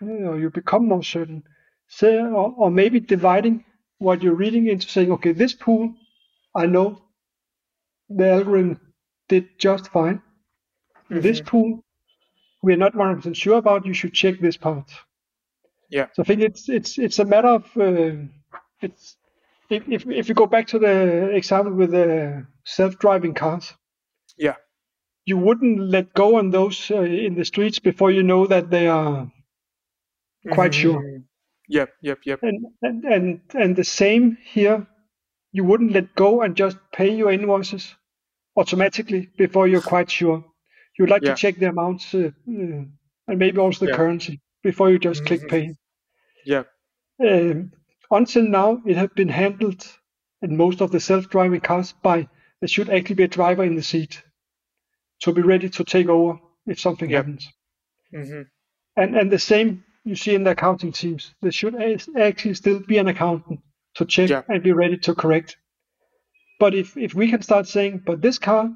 [0.00, 1.42] you know, you become more certain,
[1.88, 3.64] say, or, or maybe dividing
[3.98, 5.94] what you're reading into saying, okay, this pool,
[6.54, 7.02] I know
[8.10, 8.80] the algorithm
[9.28, 10.22] did just fine.
[11.10, 11.46] This Mhm.
[11.50, 11.84] pool,
[12.62, 13.86] we're not 100% sure about.
[13.86, 14.90] You should check this part.
[15.90, 16.08] Yeah.
[16.12, 18.12] So I think it's it's it's a matter of uh,
[18.80, 19.16] it's
[19.70, 23.74] if, if if you go back to the example with the self-driving cars,
[24.36, 24.56] Yeah.
[25.24, 28.86] you wouldn't let go on those uh, in the streets before you know that they
[28.88, 29.30] are
[30.52, 31.00] quite sure.
[31.00, 31.24] Mhm.
[31.68, 31.88] Yep.
[32.02, 32.18] Yep.
[32.26, 32.38] Yep.
[32.42, 34.86] And and and and the same here,
[35.52, 37.94] you wouldn't let go and just pay your invoices
[38.56, 40.44] automatically before you're quite sure.
[40.98, 41.34] You'd like Yeah.
[41.34, 42.84] to check the amounts uh, uh,
[43.28, 43.96] and maybe also the Yeah.
[43.96, 45.48] currency before you just click Mhm.
[45.48, 45.74] pay.
[46.44, 46.66] Yep.
[47.20, 47.72] Um,
[48.10, 49.86] until now, it has been handled
[50.42, 52.28] in most of the self-driving cars by
[52.60, 54.22] there should actually be a driver in the seat
[55.20, 57.18] to be ready to take over if something Yep.
[57.18, 57.48] happens.
[58.12, 58.42] hmm
[58.96, 61.34] And and the same you see in the accounting teams.
[61.42, 61.74] There should
[62.16, 63.60] actually still be an accountant
[63.96, 64.42] to check Yeah.
[64.48, 65.56] and be ready to correct.
[66.58, 68.70] But if if we can start saying, but this car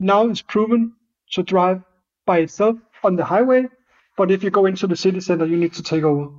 [0.00, 0.94] now is proven
[1.32, 1.82] to drive
[2.26, 3.66] by itself on the highway,
[4.16, 6.30] but if you go into the city center, you need to take over.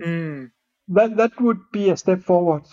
[0.00, 0.50] Mm.
[0.90, 2.64] That that would be a step forward.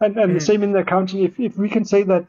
[0.00, 0.44] And and the Mm.
[0.44, 1.22] same in the accounting.
[1.22, 2.26] If if we can say that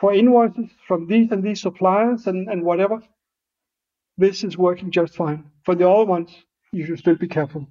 [0.00, 3.02] for invoices from these and these suppliers and, and whatever,
[4.18, 5.50] this is working just fine.
[5.64, 6.30] For the other ones,
[6.72, 7.66] you should still be careful.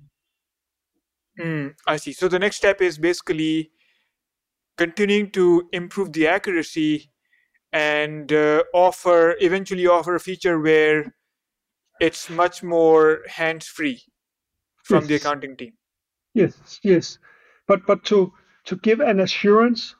[1.39, 2.13] Mm, I see.
[2.13, 3.71] So the next step is basically
[4.77, 7.11] continuing to improve the accuracy
[7.73, 11.15] and uh, offer eventually offer a feature where
[11.99, 14.03] it's much more hands free
[14.83, 15.73] from the accounting team.
[16.37, 17.17] Yes, yes,
[17.67, 18.31] but but to
[18.65, 19.95] to give an assurance,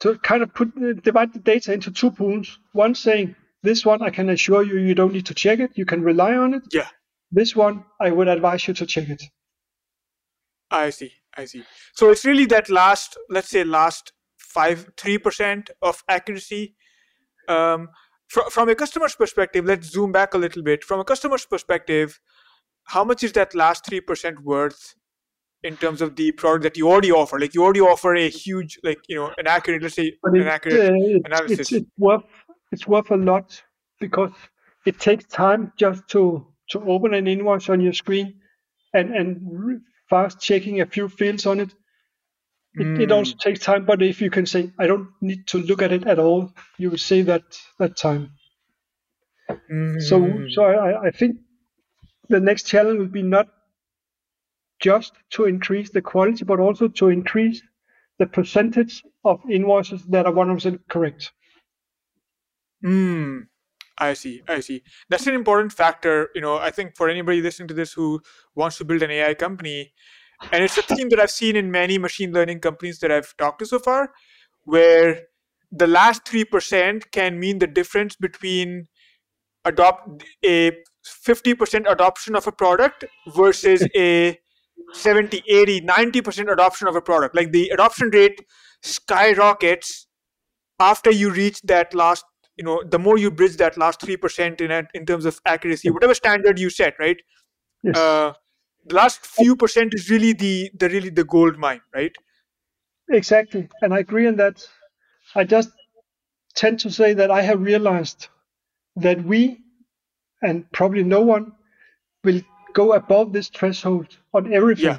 [0.00, 0.68] to kind of put
[1.02, 2.58] divide the data into two pools.
[2.72, 5.86] One saying this one I can assure you you don't need to check it, you
[5.86, 6.62] can rely on it.
[6.72, 6.88] Yeah,
[7.32, 9.22] This one I would advise you to check it.
[10.70, 11.12] I see.
[11.36, 11.62] I see.
[11.94, 16.74] So it's really that last, let's say, last five, three percent of accuracy.
[17.48, 17.88] Um,
[18.28, 20.84] fr- from a customer's perspective, let's zoom back a little bit.
[20.84, 22.20] From a customer's perspective,
[22.84, 24.94] how much is that last three percent worth
[25.66, 27.38] in terms of the product that you already offer?
[27.38, 30.46] Like you already offer a huge, like you know, an accurate, let's say, But an
[30.46, 31.70] it, accurate uh, it's, analysis.
[31.70, 32.24] it's it's worth
[32.72, 33.62] it's worth a lot
[34.00, 34.32] because
[34.84, 38.40] it takes time just to to open an invoice on your screen
[38.94, 41.74] and and fast checking a few fields on it.
[42.78, 45.58] It, it also Mm, takes time, but if you can say I don't need to
[45.58, 48.38] look at it at all, you will save that that time.
[49.98, 51.36] So mm, so I, I think
[52.28, 53.48] the next challenge will be not
[54.80, 57.62] just to increase the quality, but also to increase
[58.18, 61.32] the percentage of invoices that are 100% correct.
[62.84, 63.42] mm.
[63.98, 64.42] I see.
[64.46, 64.82] I see.
[65.08, 66.28] That's an important factor.
[66.34, 68.20] You know, I think for anybody listening to this who
[68.54, 69.94] wants to build an AI company,
[70.52, 73.60] and it's a theme that I've seen in many machine learning companies that I've talked
[73.60, 74.12] to so far,
[74.64, 75.22] where
[75.72, 78.86] the last 3% can mean the difference between
[79.64, 80.72] adopt a
[81.06, 84.38] 50% adoption of a product versus a
[84.92, 88.44] 70 80 90% adoption of a product like the adoption rate
[88.82, 90.06] skyrockets
[90.78, 92.24] after you reach that last
[92.56, 96.14] you know the more you bridge that last 3% in in terms of accuracy whatever
[96.14, 97.18] standard you set right
[97.82, 97.96] Yes.
[97.96, 98.32] uh,
[98.86, 102.12] the last few percent is really the the really the gold mine right
[103.08, 104.66] Exactly, and I agree on that.
[105.34, 105.70] I just
[106.54, 108.28] tend to say that I have realized
[108.96, 109.60] that we,
[110.42, 111.52] and probably no one,
[112.24, 112.40] will
[112.76, 114.84] go above this threshold on everything.
[114.84, 114.98] Yeah.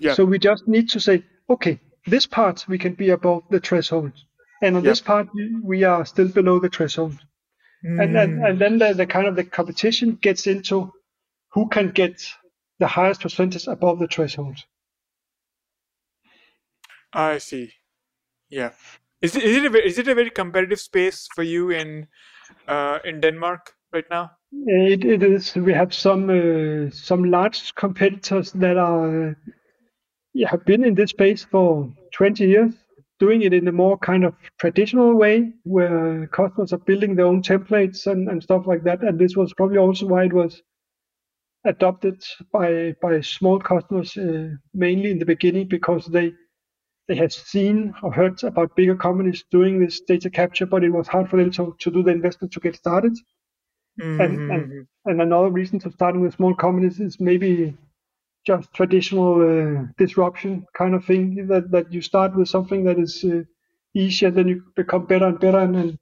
[0.00, 0.14] Yeah.
[0.16, 1.78] So we just need to say, okay,
[2.12, 4.12] this part we can be above the threshold.
[4.62, 4.90] And on Yep.
[4.90, 7.16] this part, we- we are still below the threshold.
[7.82, 8.48] And, and, Mm.
[8.48, 10.92] and then the, the kind of the competition gets into
[11.54, 12.14] who can get
[12.78, 14.58] the highest percentage above the threshold.
[17.12, 17.72] I see.
[18.50, 18.70] Yeah.
[19.20, 22.08] Is it is it a, is it a very competitive space for you in
[22.68, 24.30] uh, in Denmark right now?
[24.52, 25.54] It, it is.
[25.54, 29.34] We have some uh, some large competitors that are uh,
[30.46, 32.74] have been in this space for 20 years,
[33.18, 37.42] doing it in a more kind of traditional way, where customers are building their own
[37.42, 39.02] templates and, and stuff like that.
[39.02, 40.62] And this was probably also why it was
[41.64, 46.32] adopted by by small customers uh, mainly in the beginning because they
[47.08, 51.08] they had seen or heard about bigger companies doing this data capture, but it was
[51.08, 53.14] hard for them to, to do the investment to get started.
[54.18, 54.74] And, and
[55.04, 57.76] and another reason to starting with small companies is maybe
[58.46, 63.24] just traditional uh, disruption kind of thing that, that you start with something that is
[63.24, 63.42] uh,
[63.94, 65.98] easier then you become better and better and and,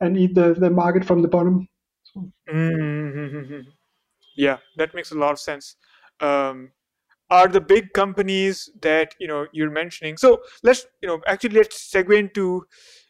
[0.00, 1.68] and eat the, the market from the bottom
[2.04, 3.66] so, Mhm.
[4.36, 5.76] Yeah, that makes a lot of sense.
[6.20, 6.72] Um,
[7.30, 10.16] are the big companies that you know you're mentioning?
[10.18, 12.66] So let's you know actually let's segue into.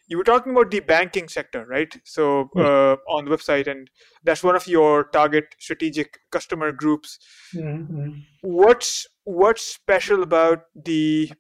[0.09, 1.93] You were talking about the banking sector, right?
[2.05, 2.65] So Yes.
[2.65, 3.91] uh, on the website, and
[4.23, 7.19] that's one of your target strategic customer groups.
[7.55, 8.25] Mhm.
[8.43, 11.33] What's what's special about the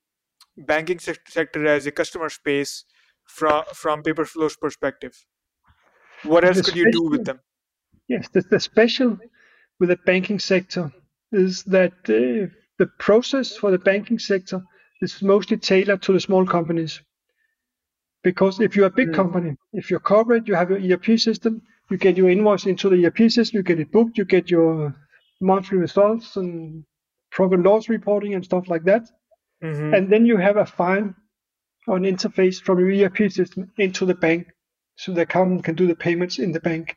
[0.56, 2.84] banking sec- sector as a customer space
[3.26, 5.14] from from Paperflow's perspective?
[6.24, 7.40] What else The could you do with them?
[8.08, 9.18] yes the, the special
[9.80, 10.92] with the banking sector
[11.32, 12.46] is that uh,
[12.78, 14.62] the process for the banking sector
[15.02, 17.00] is mostly tailored to the small companies
[18.28, 19.18] because if you're a big Mm.
[19.20, 21.52] company if you're corporate you have your erp system
[21.90, 24.70] you get your invoice into the erp system you get it booked you get your
[25.50, 26.84] monthly results and
[27.36, 29.04] profit loss reporting and stuff like that
[29.62, 29.94] Mhm.
[29.94, 31.08] and then you have a file
[31.86, 34.42] or an interface from your erp system into the bank
[34.96, 36.96] so the accountant can do the payments in the bank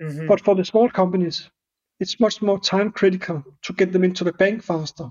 [0.00, 0.28] Mhm.
[0.28, 1.50] but for the small companies,
[2.00, 5.08] it's much more time critical to get them into the bank faster.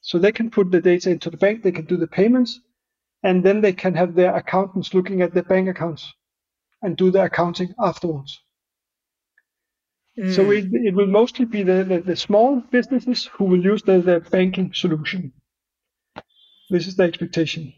[0.00, 2.60] So they can put the data into the bank, they can do the payments,
[3.22, 6.12] and then they can have their accountants looking at their bank accounts
[6.82, 8.38] and do the accounting afterwards.
[10.28, 10.58] So Mm.
[10.58, 14.20] it, it will mostly be the, the, the small businesses who will use the, the
[14.20, 15.32] banking solution.
[16.68, 17.72] This is the expectation.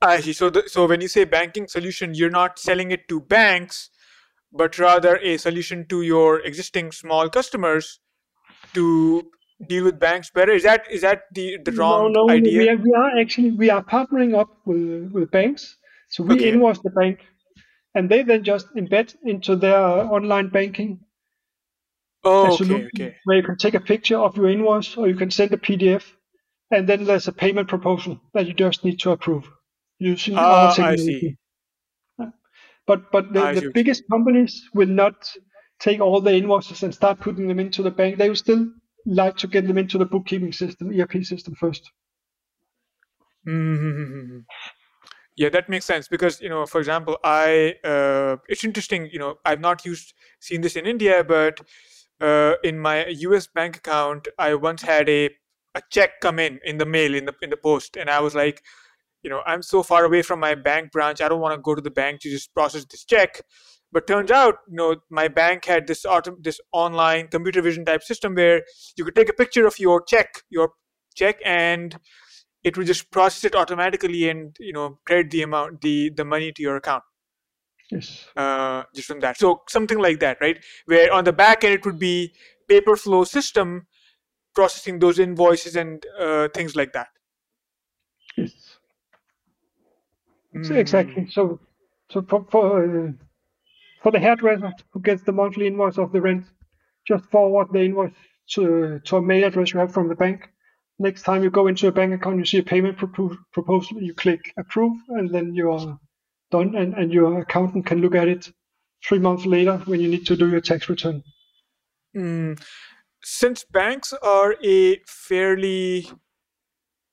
[0.00, 0.32] I see.
[0.32, 3.90] So, the, so when you say banking solution, you're not selling it to banks,
[4.52, 8.00] but rather a solution to your existing small customers
[8.74, 9.30] to
[9.66, 10.52] deal with banks better.
[10.52, 12.60] Is that is that the the wrong no, no, idea?
[12.60, 15.76] We are, we are actually we are partnering up with with banks.
[16.08, 16.48] So we Okay.
[16.48, 17.20] invoice the bank,
[17.94, 21.00] and they then just embed into their online banking
[22.24, 23.16] oh, okay, okay.
[23.24, 26.04] where you can take a picture of your invoice or you can send a PDF,
[26.70, 29.48] and then there's a payment proposal that you just need to approve
[29.98, 31.20] using Ah, our I technology.
[31.20, 31.36] see.
[32.86, 35.32] But but the, the biggest companies will not
[35.78, 38.18] take all the invoices and start putting them into the bank.
[38.18, 38.72] They will still
[39.14, 41.90] like to get them into the bookkeeping system, ERP system first.
[43.46, 44.44] Mhm.
[45.36, 49.08] Yeah, that makes sense because you know, for example, I uh, it's interesting.
[49.12, 51.60] You know, I've not used seen this in India, but
[52.20, 53.46] uh, in my U.S.
[53.46, 55.30] bank account, I once had a
[55.74, 58.34] a check come in in the mail in the in the post, and I was
[58.34, 58.62] like,
[59.22, 61.74] you know, I'm so far away from my bank branch, I don't want to go
[61.74, 63.42] to the bank to just process this check.
[63.92, 68.02] But turns out, you know, my bank had this autom- this online computer vision type
[68.02, 68.62] system where
[68.96, 70.72] you could take a picture of your check, your
[71.14, 71.98] check, and
[72.64, 76.52] it would just process it automatically and you know credit the amount the the money
[76.52, 77.02] to your account
[77.90, 78.26] Yes.
[78.36, 81.86] uh, just from that so something like that right where on the back end it
[81.86, 82.32] would be
[82.70, 83.86] Paperflow system
[84.54, 87.08] processing those invoices and uh, things like that
[88.36, 88.78] Yes.
[90.62, 90.78] So Mm.
[90.78, 91.28] Exactly.
[91.30, 91.60] So,
[92.10, 93.12] so for for, uh,
[94.02, 96.44] for the hairdresser who gets the monthly invoice of the rent,
[97.06, 98.12] just forward the invoice
[98.54, 100.48] to to a mail address you have from the bank.
[100.98, 104.02] Next time you go into a bank account, you see a payment propo- proposal.
[104.02, 105.98] You click approve, and then you are
[106.50, 108.50] done, and, and your accountant can look at it
[109.06, 111.22] three months later when you need to do your tax return.
[112.16, 112.58] Mm.
[113.22, 116.10] since banks are a fairly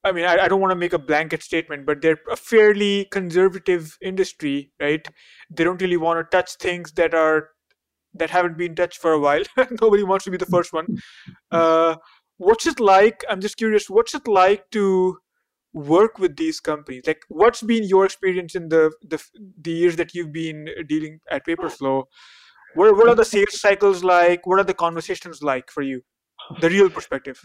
[0.05, 3.07] I mean, I, I don't want to make a blanket statement, but they're a fairly
[3.11, 5.05] conservative industry, right?
[5.49, 7.49] They don't really want to touch things that are
[8.13, 9.41] that haven't been touched for a while.
[9.81, 10.85] Nobody wants to be the first one.
[11.51, 11.95] Uh,
[12.37, 13.25] what's it like?
[13.29, 13.89] I'm just curious.
[13.89, 15.17] What's it like to
[15.73, 17.03] work with these companies?
[17.05, 19.21] Like, what's been your experience in the the,
[19.61, 22.03] the years that you've been dealing at Paperflow?
[22.75, 24.45] What what are the sales cycles like?
[24.45, 26.01] What are the conversations like for you?
[26.61, 27.43] The real perspective.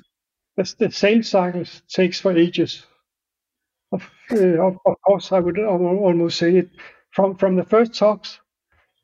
[0.61, 2.85] The, the sales cycle takes for ages.
[3.93, 6.69] of, uh, of, of course, I would almost say it
[7.13, 8.39] from from the first talks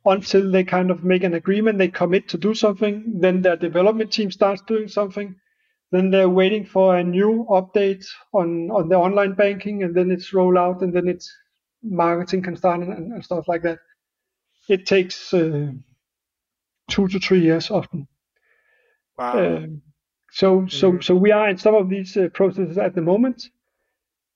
[0.04, 4.12] until they kind of make an agreement, they commit to do something, then their development
[4.12, 5.34] team starts doing something,
[5.92, 10.34] then they're waiting for a new update on on the online banking, and then it's
[10.34, 11.34] roll out, and then it's
[11.82, 13.78] marketing can start and, and stuff like that.
[14.68, 15.72] It takes uh,
[16.90, 18.06] two to three years often.
[19.16, 19.56] Wow.
[19.56, 19.82] Um,
[20.38, 21.02] so so Mhm.
[21.02, 23.38] so we are in some of these uh, processes at the moment,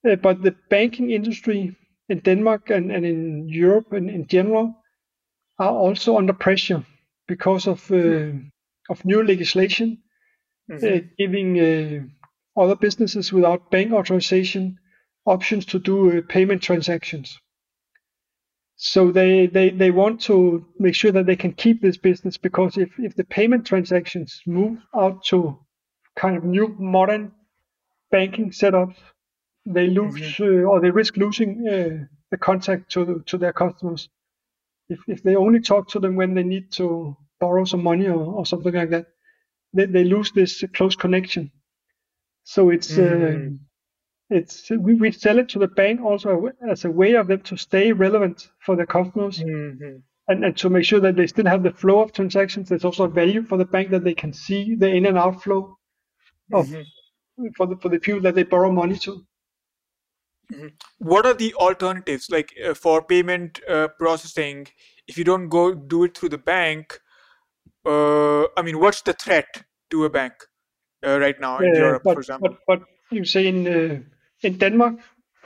[0.09, 1.77] uh, but the banking industry
[2.09, 4.75] in Denmark and, and in Europe and in general
[5.59, 6.85] are also under pressure
[7.29, 8.33] because of uh,
[8.91, 9.99] of new legislation
[10.69, 10.97] Mhm.
[10.97, 12.01] uh, giving uh,
[12.63, 14.79] other businesses without bank authorization
[15.25, 17.39] options to do uh, payment transactions.
[18.77, 22.79] So they, they, they want to make sure that they can keep this business because
[22.79, 25.59] if, if the payment transactions move out to
[26.17, 27.33] kind of new modern
[28.11, 28.97] banking setups,
[29.67, 34.09] they lose uh, or they risk losing uh, the contact to to their customers.
[34.89, 38.23] If if they only talk to them when they need to borrow some money or,
[38.39, 39.07] or something like that,
[39.75, 41.51] they, they lose this close connection.
[42.45, 42.99] So it's Mhm.
[42.99, 43.51] uh,
[44.31, 47.57] it's we, we sell it to the bank also as a way of them to
[47.57, 50.03] stay relevant for their customers Mhm.
[50.29, 52.69] and, and to make sure that they still have the flow of transactions.
[52.69, 55.43] There's also a value for the bank that they can see the in and out
[55.43, 55.79] flow
[56.53, 56.85] of Mhm.
[57.57, 59.25] for the for the people that they borrow money to.
[60.99, 64.67] What are the alternatives like uh, for payment uh, processing?
[65.07, 67.01] If you don't go do it through the bank,
[67.87, 70.35] uh, I mean, what's the threat to a bank
[71.07, 72.57] uh, right now in Uh, Europe, but, for example?
[72.67, 74.01] but but you say in uh,
[74.43, 75.01] in Denmark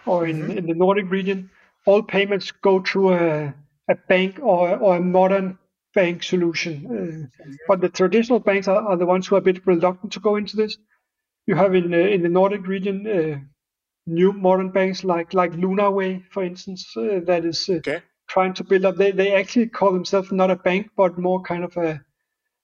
[0.06, 0.58] or in, Mhm.
[0.58, 1.50] in the Nordic region,
[1.86, 3.54] all payments go through a,
[3.88, 5.58] a bank or or a modern
[5.94, 6.74] bank solution.
[6.90, 10.20] Uh, but the traditional banks are, are the ones who are a bit reluctant to
[10.20, 10.78] go into this.
[11.46, 13.38] You have in uh, in the Nordic region uh,
[14.06, 18.02] new modern banks like like Lunarway, for instance, uh, that is uh, Okay.
[18.28, 18.96] trying to build up.
[18.96, 22.00] They they actually call themselves not a bank, but more kind of a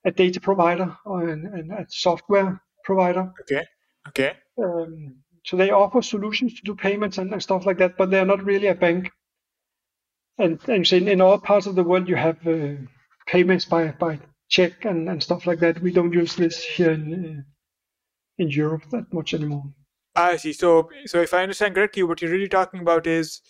[0.04, 3.32] a data provider or an, an, a software provider.
[3.42, 3.64] Okay.
[4.08, 4.32] Okay.
[4.62, 8.26] Um, so they offer solutions to do payments and, and stuff like that, but they're
[8.26, 9.10] not really a bank.
[10.38, 12.76] And, and in, in all parts of the world, you have uh,
[13.26, 14.18] payments by, by
[14.48, 15.80] check and, and stuff like that.
[15.80, 17.44] We don't use this here in,
[18.40, 19.64] in Europe that much anymore.
[20.16, 20.52] I see.
[20.52, 23.40] So, so if I understand correctly, what you're really talking about is,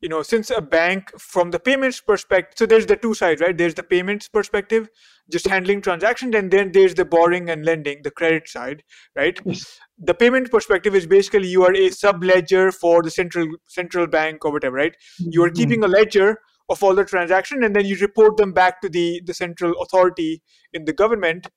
[0.00, 3.56] you know, since a bank from the payments perspective, so there's the two sides, right?
[3.56, 4.88] There's the payments perspective,
[5.32, 8.84] just handling transactions, and then there's the borrowing and lending, the credit side,
[9.16, 9.40] right?
[9.44, 9.80] Yes.
[9.98, 14.44] The payment perspective is basically you are a sub ledger for the central central bank
[14.44, 14.94] or whatever, right?
[15.18, 15.56] You are Mhm.
[15.56, 19.22] keeping a ledger of all the transaction, and then you report them back to the
[19.24, 21.48] the central authority in the government.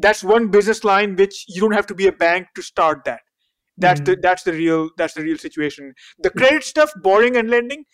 [0.00, 3.20] That's one business line which you don't have to be a bank to start that.
[3.76, 5.94] That's the that's the real that's the real situation.
[6.22, 7.84] The credit stuff borrowing and lending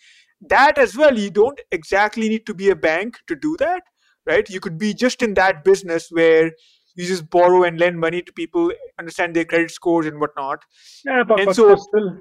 [0.49, 3.81] that as well you don't exactly need to be a bank to do that
[4.27, 4.49] right?
[4.49, 6.51] You could be just in that business where
[6.95, 10.59] you just borrow and lend money to people understand their credit scores and whatnot.
[11.05, 12.19] Yeah, but, And but, so- still,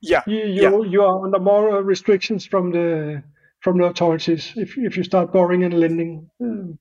[0.00, 0.90] yeah you, you, yeah.
[0.90, 3.22] you are under more restrictions from the
[3.60, 6.30] from the authorities if, if you start borrowing and lending.
[6.40, 6.78] Um,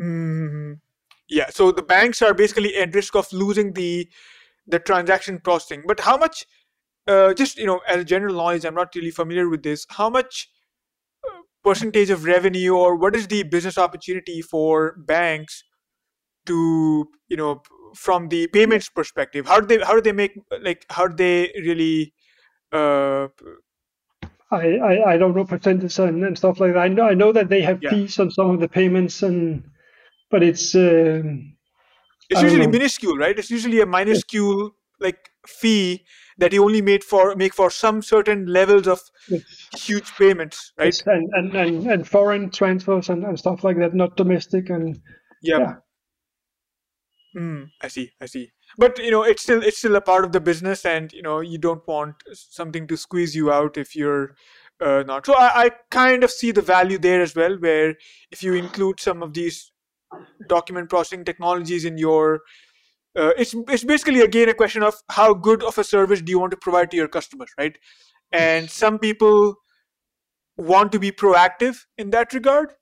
[0.00, 0.80] Mhm.
[1.28, 4.08] Yeah so the banks are basically at risk of losing the
[4.66, 6.46] the transaction processing but how much
[7.08, 10.10] uh, just you know as a general knowledge i'm not really familiar with this how
[10.10, 10.50] much
[11.28, 15.64] uh, percentage of revenue or what is the business opportunity for banks
[16.46, 17.62] to you know
[17.94, 21.52] from the payments perspective how do they how do they make like how do they
[21.62, 22.12] really
[22.72, 23.28] uh
[24.50, 26.78] I, I, I don't know percentages and, and stuff like that.
[26.80, 27.90] I know I know that they have Yeah.
[27.90, 29.64] fees on some of the payments and
[30.30, 31.54] but it's um,
[32.30, 34.70] it's usually minuscule right it's usually a minuscule
[35.00, 36.04] like fee
[36.38, 40.88] that you only made for make for some certain levels of it's, huge payments right
[40.88, 45.00] it's and, and, and, and foreign transfers and, and stuff like that, not domestic and
[45.42, 45.60] Yep.
[45.60, 45.74] yeah.
[47.40, 48.10] Mm, I see.
[48.20, 48.50] I see.
[48.78, 51.40] But you know, it's still it's still a part of the business, and you know,
[51.40, 54.34] you don't want something to squeeze you out if you're
[54.80, 55.26] uh, not.
[55.26, 57.94] So I, I kind of see the value there as well, where
[58.30, 59.70] if you include some of these
[60.48, 62.40] document processing technologies in your
[63.16, 66.38] uh, it's it's basically again a question of how good of a service do you
[66.38, 67.78] want to provide to your customers, right?
[68.32, 69.56] And some people
[70.56, 72.72] want to be proactive in that regard.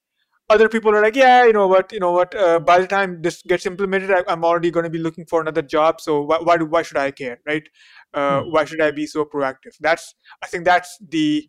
[0.51, 2.35] Other people are like, yeah, you know what, you know what.
[2.35, 5.41] Uh, by the time this gets implemented, I, I'm already going to be looking for
[5.41, 6.01] another job.
[6.01, 7.65] So why why, do, why should I care, right?
[8.13, 8.51] Uh, Hmm.
[8.51, 9.77] Why should I be so proactive?
[9.81, 11.49] That's I think that's the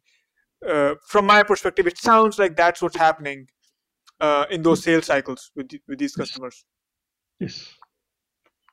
[0.67, 3.47] uh, from my perspective, it sounds like that's what's happening
[4.20, 6.66] uh, in those sales cycles with the- with these customers.
[7.39, 7.74] Yes.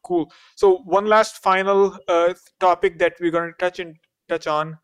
[0.05, 0.33] Cool.
[0.57, 3.95] So one last final uh, topic that we're going to touch in
[4.29, 4.79] touch on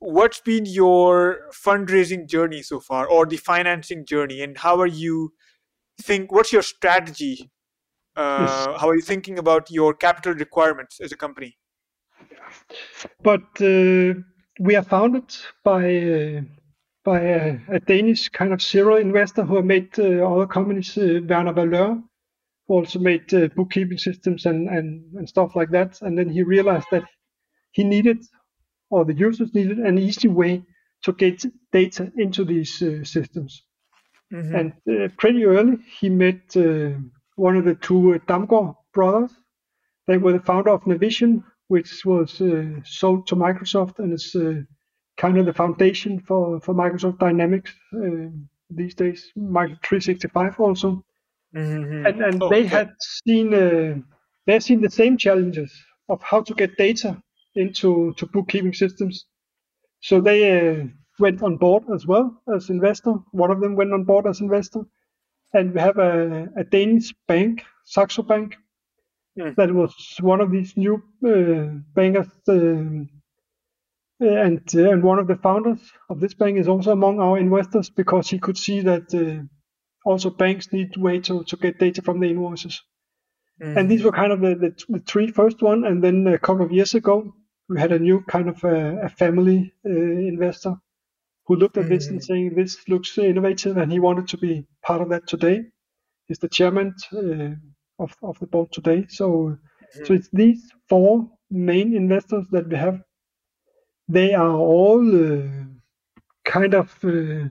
[0.00, 5.32] what's been your fundraising journey so far, or the financing journey, and how are you
[6.02, 6.30] think?
[6.30, 7.50] What's your strategy?
[8.16, 8.80] Uh, yes.
[8.80, 11.56] How are you thinking about your capital requirements as a company?
[13.22, 14.20] But uh,
[14.60, 16.40] we are founded by uh,
[17.04, 21.52] by a, a, Danish kind of serial investor who made uh, other companies, uh, Werner
[21.52, 22.02] Valeur,
[22.66, 26.00] who also made uh, bookkeeping systems and, and, and stuff like that.
[26.00, 27.04] And then he realized that
[27.72, 28.24] he needed,
[28.90, 30.62] or the users needed, an easy way
[31.02, 33.62] to get data into these uh, systems.
[34.32, 34.54] Mm-hmm.
[34.54, 36.98] And uh, pretty early, he met uh,
[37.36, 39.30] one of the two Damgaard brothers.
[40.06, 44.62] They were the founder of Navision, which was uh, sold to Microsoft and is uh,
[45.16, 48.28] kind of the foundation for, for Microsoft Dynamics uh,
[48.70, 51.04] these days, Microsoft 365 also.
[51.54, 52.06] Mm-hmm.
[52.06, 52.68] And, and oh, they okay.
[52.68, 53.94] had seen uh,
[54.46, 55.72] they seen the same challenges
[56.08, 57.22] of how to get data
[57.54, 59.26] into to bookkeeping systems.
[60.00, 60.86] So they uh,
[61.18, 63.12] went on board as well as investor.
[63.30, 64.80] One of them went on board as investor,
[65.52, 68.56] and we have a, a Danish bank, Saxo Bank,
[69.38, 69.54] mm.
[69.54, 72.28] that was one of these new uh, bankers.
[74.20, 77.90] And uh, and one of the founders of this bank is also among our investors
[77.90, 79.42] because he could see that uh,
[80.04, 82.80] also banks need way to, to get data from the invoices.
[83.62, 83.76] Mm.
[83.76, 85.84] And these were kind of the, the, the, three first one.
[85.84, 87.32] And then a couple of years ago,
[87.68, 90.76] we had a new kind of a, a family uh, investor
[91.46, 91.90] who looked at mm.
[91.90, 92.24] this and mm.
[92.24, 95.62] saying this looks innovative and he wanted to be part of that today.
[96.26, 99.06] He's the chairman uh, of, of the board today.
[99.08, 99.58] So, mm.
[99.92, 100.14] so mm-hmm.
[100.14, 103.00] it's these four main investors that we have.
[104.08, 105.48] They are all uh,
[106.44, 107.48] kind of uh,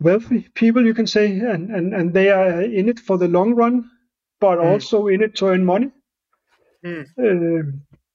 [0.00, 3.54] wealthy people, you can say, and, and, and they are in it for the long
[3.54, 3.88] run,
[4.40, 4.64] but mm.
[4.64, 5.90] also in it to earn money.
[6.84, 7.06] Mm.
[7.18, 7.70] Uh,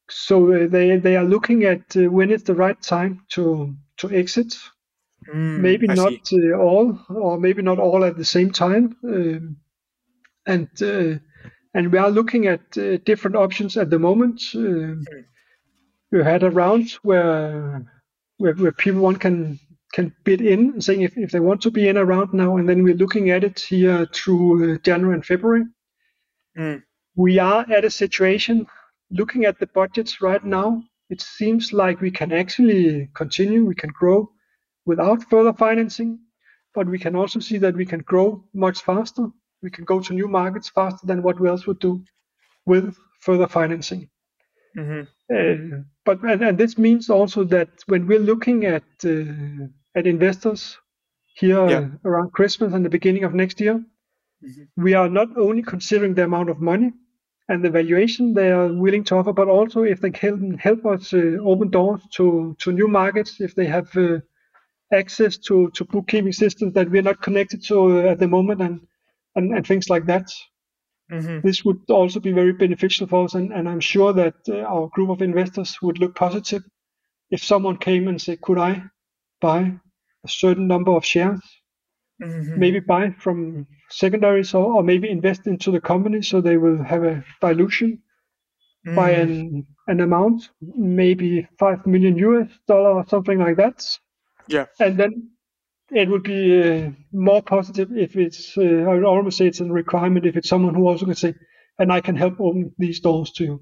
[0.10, 4.12] so uh, they they are looking at uh, when is the right time to to
[4.12, 4.56] exit.
[5.34, 8.96] Mm, maybe I not uh, all, or maybe not all at the same time.
[9.04, 9.58] Um,
[10.46, 11.20] and uh,
[11.74, 14.42] and we are looking at uh, different options at the moment.
[14.54, 15.06] Mm.
[16.14, 17.84] We had a round where
[18.38, 19.60] where, where people one can
[19.94, 22.84] can bid in, saying if, if they want to be in around now, and then
[22.84, 25.64] we're looking at it here through uh, January and February.
[26.58, 26.84] Mm.
[27.16, 28.66] We are at a situation,
[29.12, 33.92] looking at the budgets right now, it seems like we can actually continue, we can
[33.92, 34.32] grow
[34.86, 36.20] without further financing,
[36.74, 39.28] but we can also see that we can grow much faster.
[39.62, 42.04] We can go to new markets faster than what we else would do
[42.66, 44.10] with further financing.
[44.78, 45.04] Mm-hmm.
[45.32, 49.24] Uh, but and, and, this means also that when we're looking at uh,
[49.96, 50.78] at investors
[51.36, 51.88] here yeah.
[52.04, 53.76] around Christmas and the beginning of next year,
[54.44, 54.64] mm-hmm.
[54.84, 56.92] we are not only considering the amount of money
[57.50, 61.14] and the valuation they are willing to offer, but also if they can help us
[61.14, 64.20] uh, open doors to, to new markets, if they have uh,
[64.94, 68.88] access to, to bookkeeping systems that we're not connected to uh, at the moment, and,
[69.36, 70.32] and, and things like that.
[71.12, 71.46] Mm-hmm.
[71.46, 74.88] This would also be very beneficial for us, and, and I'm sure that uh, our
[74.88, 76.64] group of investors would look positive
[77.30, 78.84] if someone came and said, "Could I
[79.44, 79.74] buy
[80.24, 81.42] a certain number of shares.
[82.22, 82.60] Mm-hmm.
[82.60, 87.04] Maybe buy from secondaries or, or maybe invest into the company so they will have
[87.04, 88.02] a dilution
[88.88, 88.96] mm.
[88.96, 93.86] by an, an amount, maybe 5 million US dollar or something like that.
[94.48, 94.66] Yeah.
[94.80, 95.32] And then
[95.94, 99.66] it would be uh, more positive if it's, uh, I would almost say it's a
[99.66, 101.34] requirement if it's someone who also can say,
[101.80, 103.62] and I can help open these doors to you.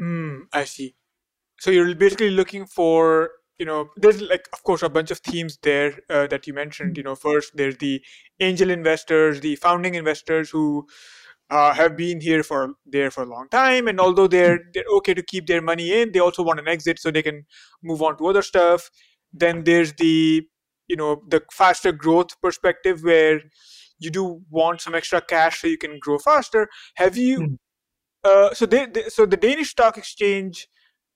[0.00, 0.94] Mm, I see.
[1.60, 5.58] So you're basically looking for you know there's like of course a bunch of themes
[5.62, 8.02] there uh, that you mentioned you know first there's the
[8.40, 10.84] angel investors the founding investors who
[11.50, 15.14] uh, have been here for there for a long time and although they're they're okay
[15.14, 17.44] to keep their money in they also want an exit so they can
[17.82, 18.90] move on to other stuff
[19.32, 20.42] then there's the
[20.88, 23.40] you know the faster growth perspective where
[23.98, 27.54] you do want some extra cash so you can grow faster have you hmm.
[28.24, 30.68] uh, so they, they, so the danish stock exchange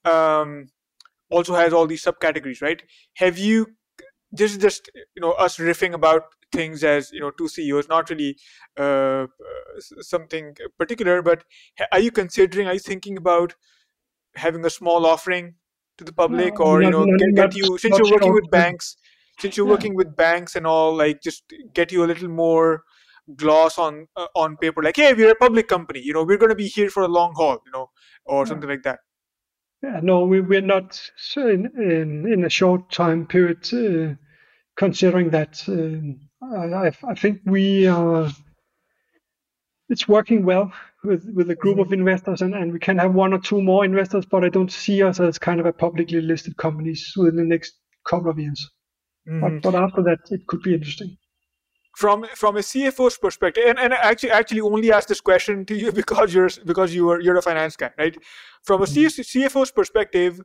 [0.05, 0.69] um,
[1.31, 2.83] also has all these subcategories, right?
[3.15, 3.67] Have you
[4.31, 8.11] this is just you know us riffing about things as you know two CEOs, not
[8.11, 8.37] really
[8.77, 9.27] uh,
[10.01, 11.45] something particular, but
[11.93, 12.67] are you considering?
[12.67, 13.55] Are you thinking about
[14.35, 15.55] having a small offering
[15.99, 18.97] to the public, or you know, get, get you since you're working with banks,
[19.41, 22.83] since you're working with banks and all, like just get you a little more
[23.37, 26.51] gloss on uh, on paper, like hey, we're a public company, you know, we're going
[26.51, 27.91] to be here for a long haul, you know,
[28.25, 29.01] or something like that.
[29.83, 31.01] Yeah, no, we, we're not
[31.37, 34.15] in, in, in a short time period uh,
[34.77, 35.63] considering that.
[35.69, 38.31] Uh, I, I think we are,
[39.89, 40.73] it's working well
[41.05, 41.93] with with a group mm-hmm.
[41.93, 44.73] of investors, and, and we can have one or two more investors, but I don't
[44.73, 47.75] see us as kind of a publicly listed companies within the next
[48.05, 48.69] couple of years.
[49.29, 49.41] Mm-hmm.
[49.41, 51.17] But, but after that, it could be interesting
[51.99, 55.91] from from a CFO's perspective, and, and actually actually only ask this question to you
[56.01, 58.17] because you're because you are you're a finance guy, right?
[58.63, 59.23] From a mm-hmm.
[59.29, 60.41] CFO's perspective,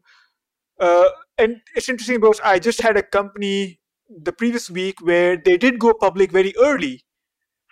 [0.79, 3.79] uh, and it's interesting because I just had a company
[4.09, 7.05] the previous week where they did go public very early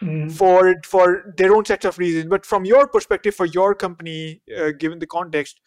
[0.02, 0.32] mm.
[0.32, 2.28] for for their own set of reasons.
[2.28, 5.60] But from your perspective, for your company, uh, given the context,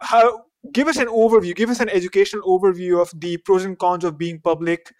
[0.00, 4.04] how give us an overview, give us an educational overview of the pros and cons
[4.04, 4.92] of being public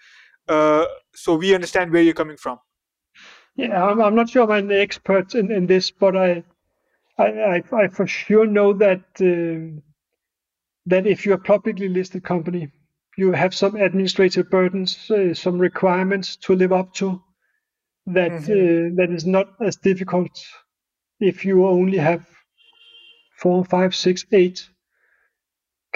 [0.49, 2.59] uh, so we understand where you're coming from.
[3.57, 6.45] Yeah, I'm, I'm not sure I'm an expert in, in this, but I,
[7.19, 9.81] I, I, I for sure know that uh,
[10.87, 12.71] that if you're a publicly listed company,
[13.17, 17.21] you have some administrative burdens, uh, some requirements to live up to
[18.07, 18.53] that mm-hmm.
[18.53, 20.31] uh, that is not as difficult
[21.19, 22.27] if you only have
[23.39, 24.69] four, five, six, eight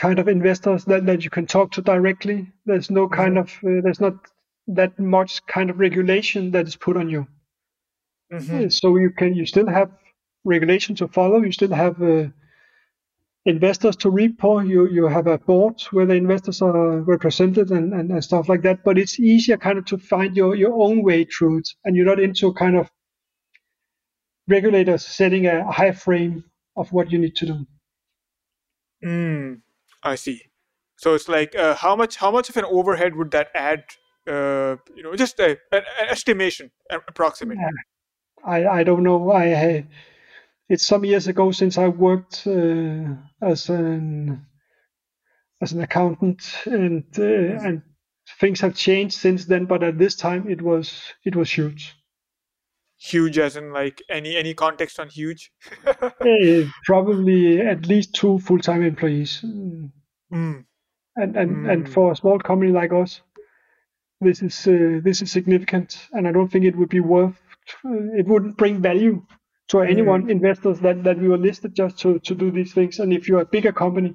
[0.01, 2.51] kind of investors that, that you can talk to directly.
[2.65, 3.67] There's no kind mm-hmm.
[3.67, 4.15] of uh, there's not
[4.69, 7.27] that much kind of regulation that is put on you.
[8.33, 8.69] Mm-hmm.
[8.69, 9.91] So you can you still have
[10.45, 11.43] regulation to follow.
[11.43, 12.29] You still have uh,
[13.45, 14.67] investors to report.
[14.67, 18.63] You you have a board where the investors are represented and, and, and, stuff like
[18.63, 18.83] that.
[18.83, 22.07] But it's easier kind of to find your, your own way through it, and you're
[22.13, 22.91] not into kind of
[24.49, 26.45] regulators setting a high frame
[26.77, 27.67] of what you need to do.
[29.05, 29.61] Mm,
[30.03, 30.43] I see.
[30.97, 33.85] So it's like uh, how much how much of an overhead would that add
[34.27, 37.59] uh, you know, just a, an, estimation, approximate.
[38.45, 39.33] I I don't know.
[39.33, 39.87] I
[40.69, 44.47] it's some years ago since I worked uh, as an
[45.61, 47.83] as an accountant, and uh, and
[48.39, 49.67] things have changed since then.
[49.67, 51.95] But at this time, it was it was huge.
[53.01, 55.51] Huge, as in like any any context on huge.
[55.87, 59.41] uh, probably at least two full time employees.
[59.43, 59.91] Mm.
[61.17, 61.73] And and mm.
[61.73, 63.23] and for a small company like us,
[64.21, 67.41] this is uh, this is significant, and I don't think it would be worth.
[67.85, 69.25] Uh, it wouldn't bring value
[69.69, 69.91] to mm.
[69.91, 70.31] anyone mm.
[70.31, 72.99] investors that that we were listed just to to do these things.
[72.99, 74.15] And if you're a bigger company,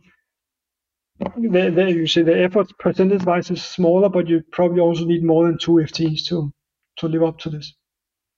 [1.37, 5.23] there, there you see the effort percentage wise is smaller, but you probably also need
[5.23, 6.53] more than two fts to
[6.97, 7.73] to live up to this.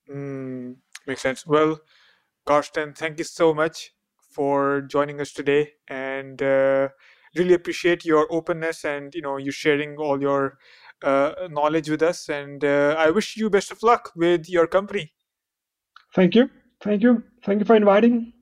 [0.10, 1.46] Mm, makes sense.
[1.46, 1.80] Well,
[2.46, 3.94] Carsten, thank you so much
[4.32, 6.90] for joining us today, and uh,
[7.36, 10.58] really appreciate your openness and you know you sharing all your
[11.04, 12.30] uh, knowledge with us.
[12.30, 15.14] And uh, I wish you best of luck with your company.
[16.14, 16.50] Thank you.
[16.82, 17.24] Thank you.
[17.44, 18.34] Thank you for inviting.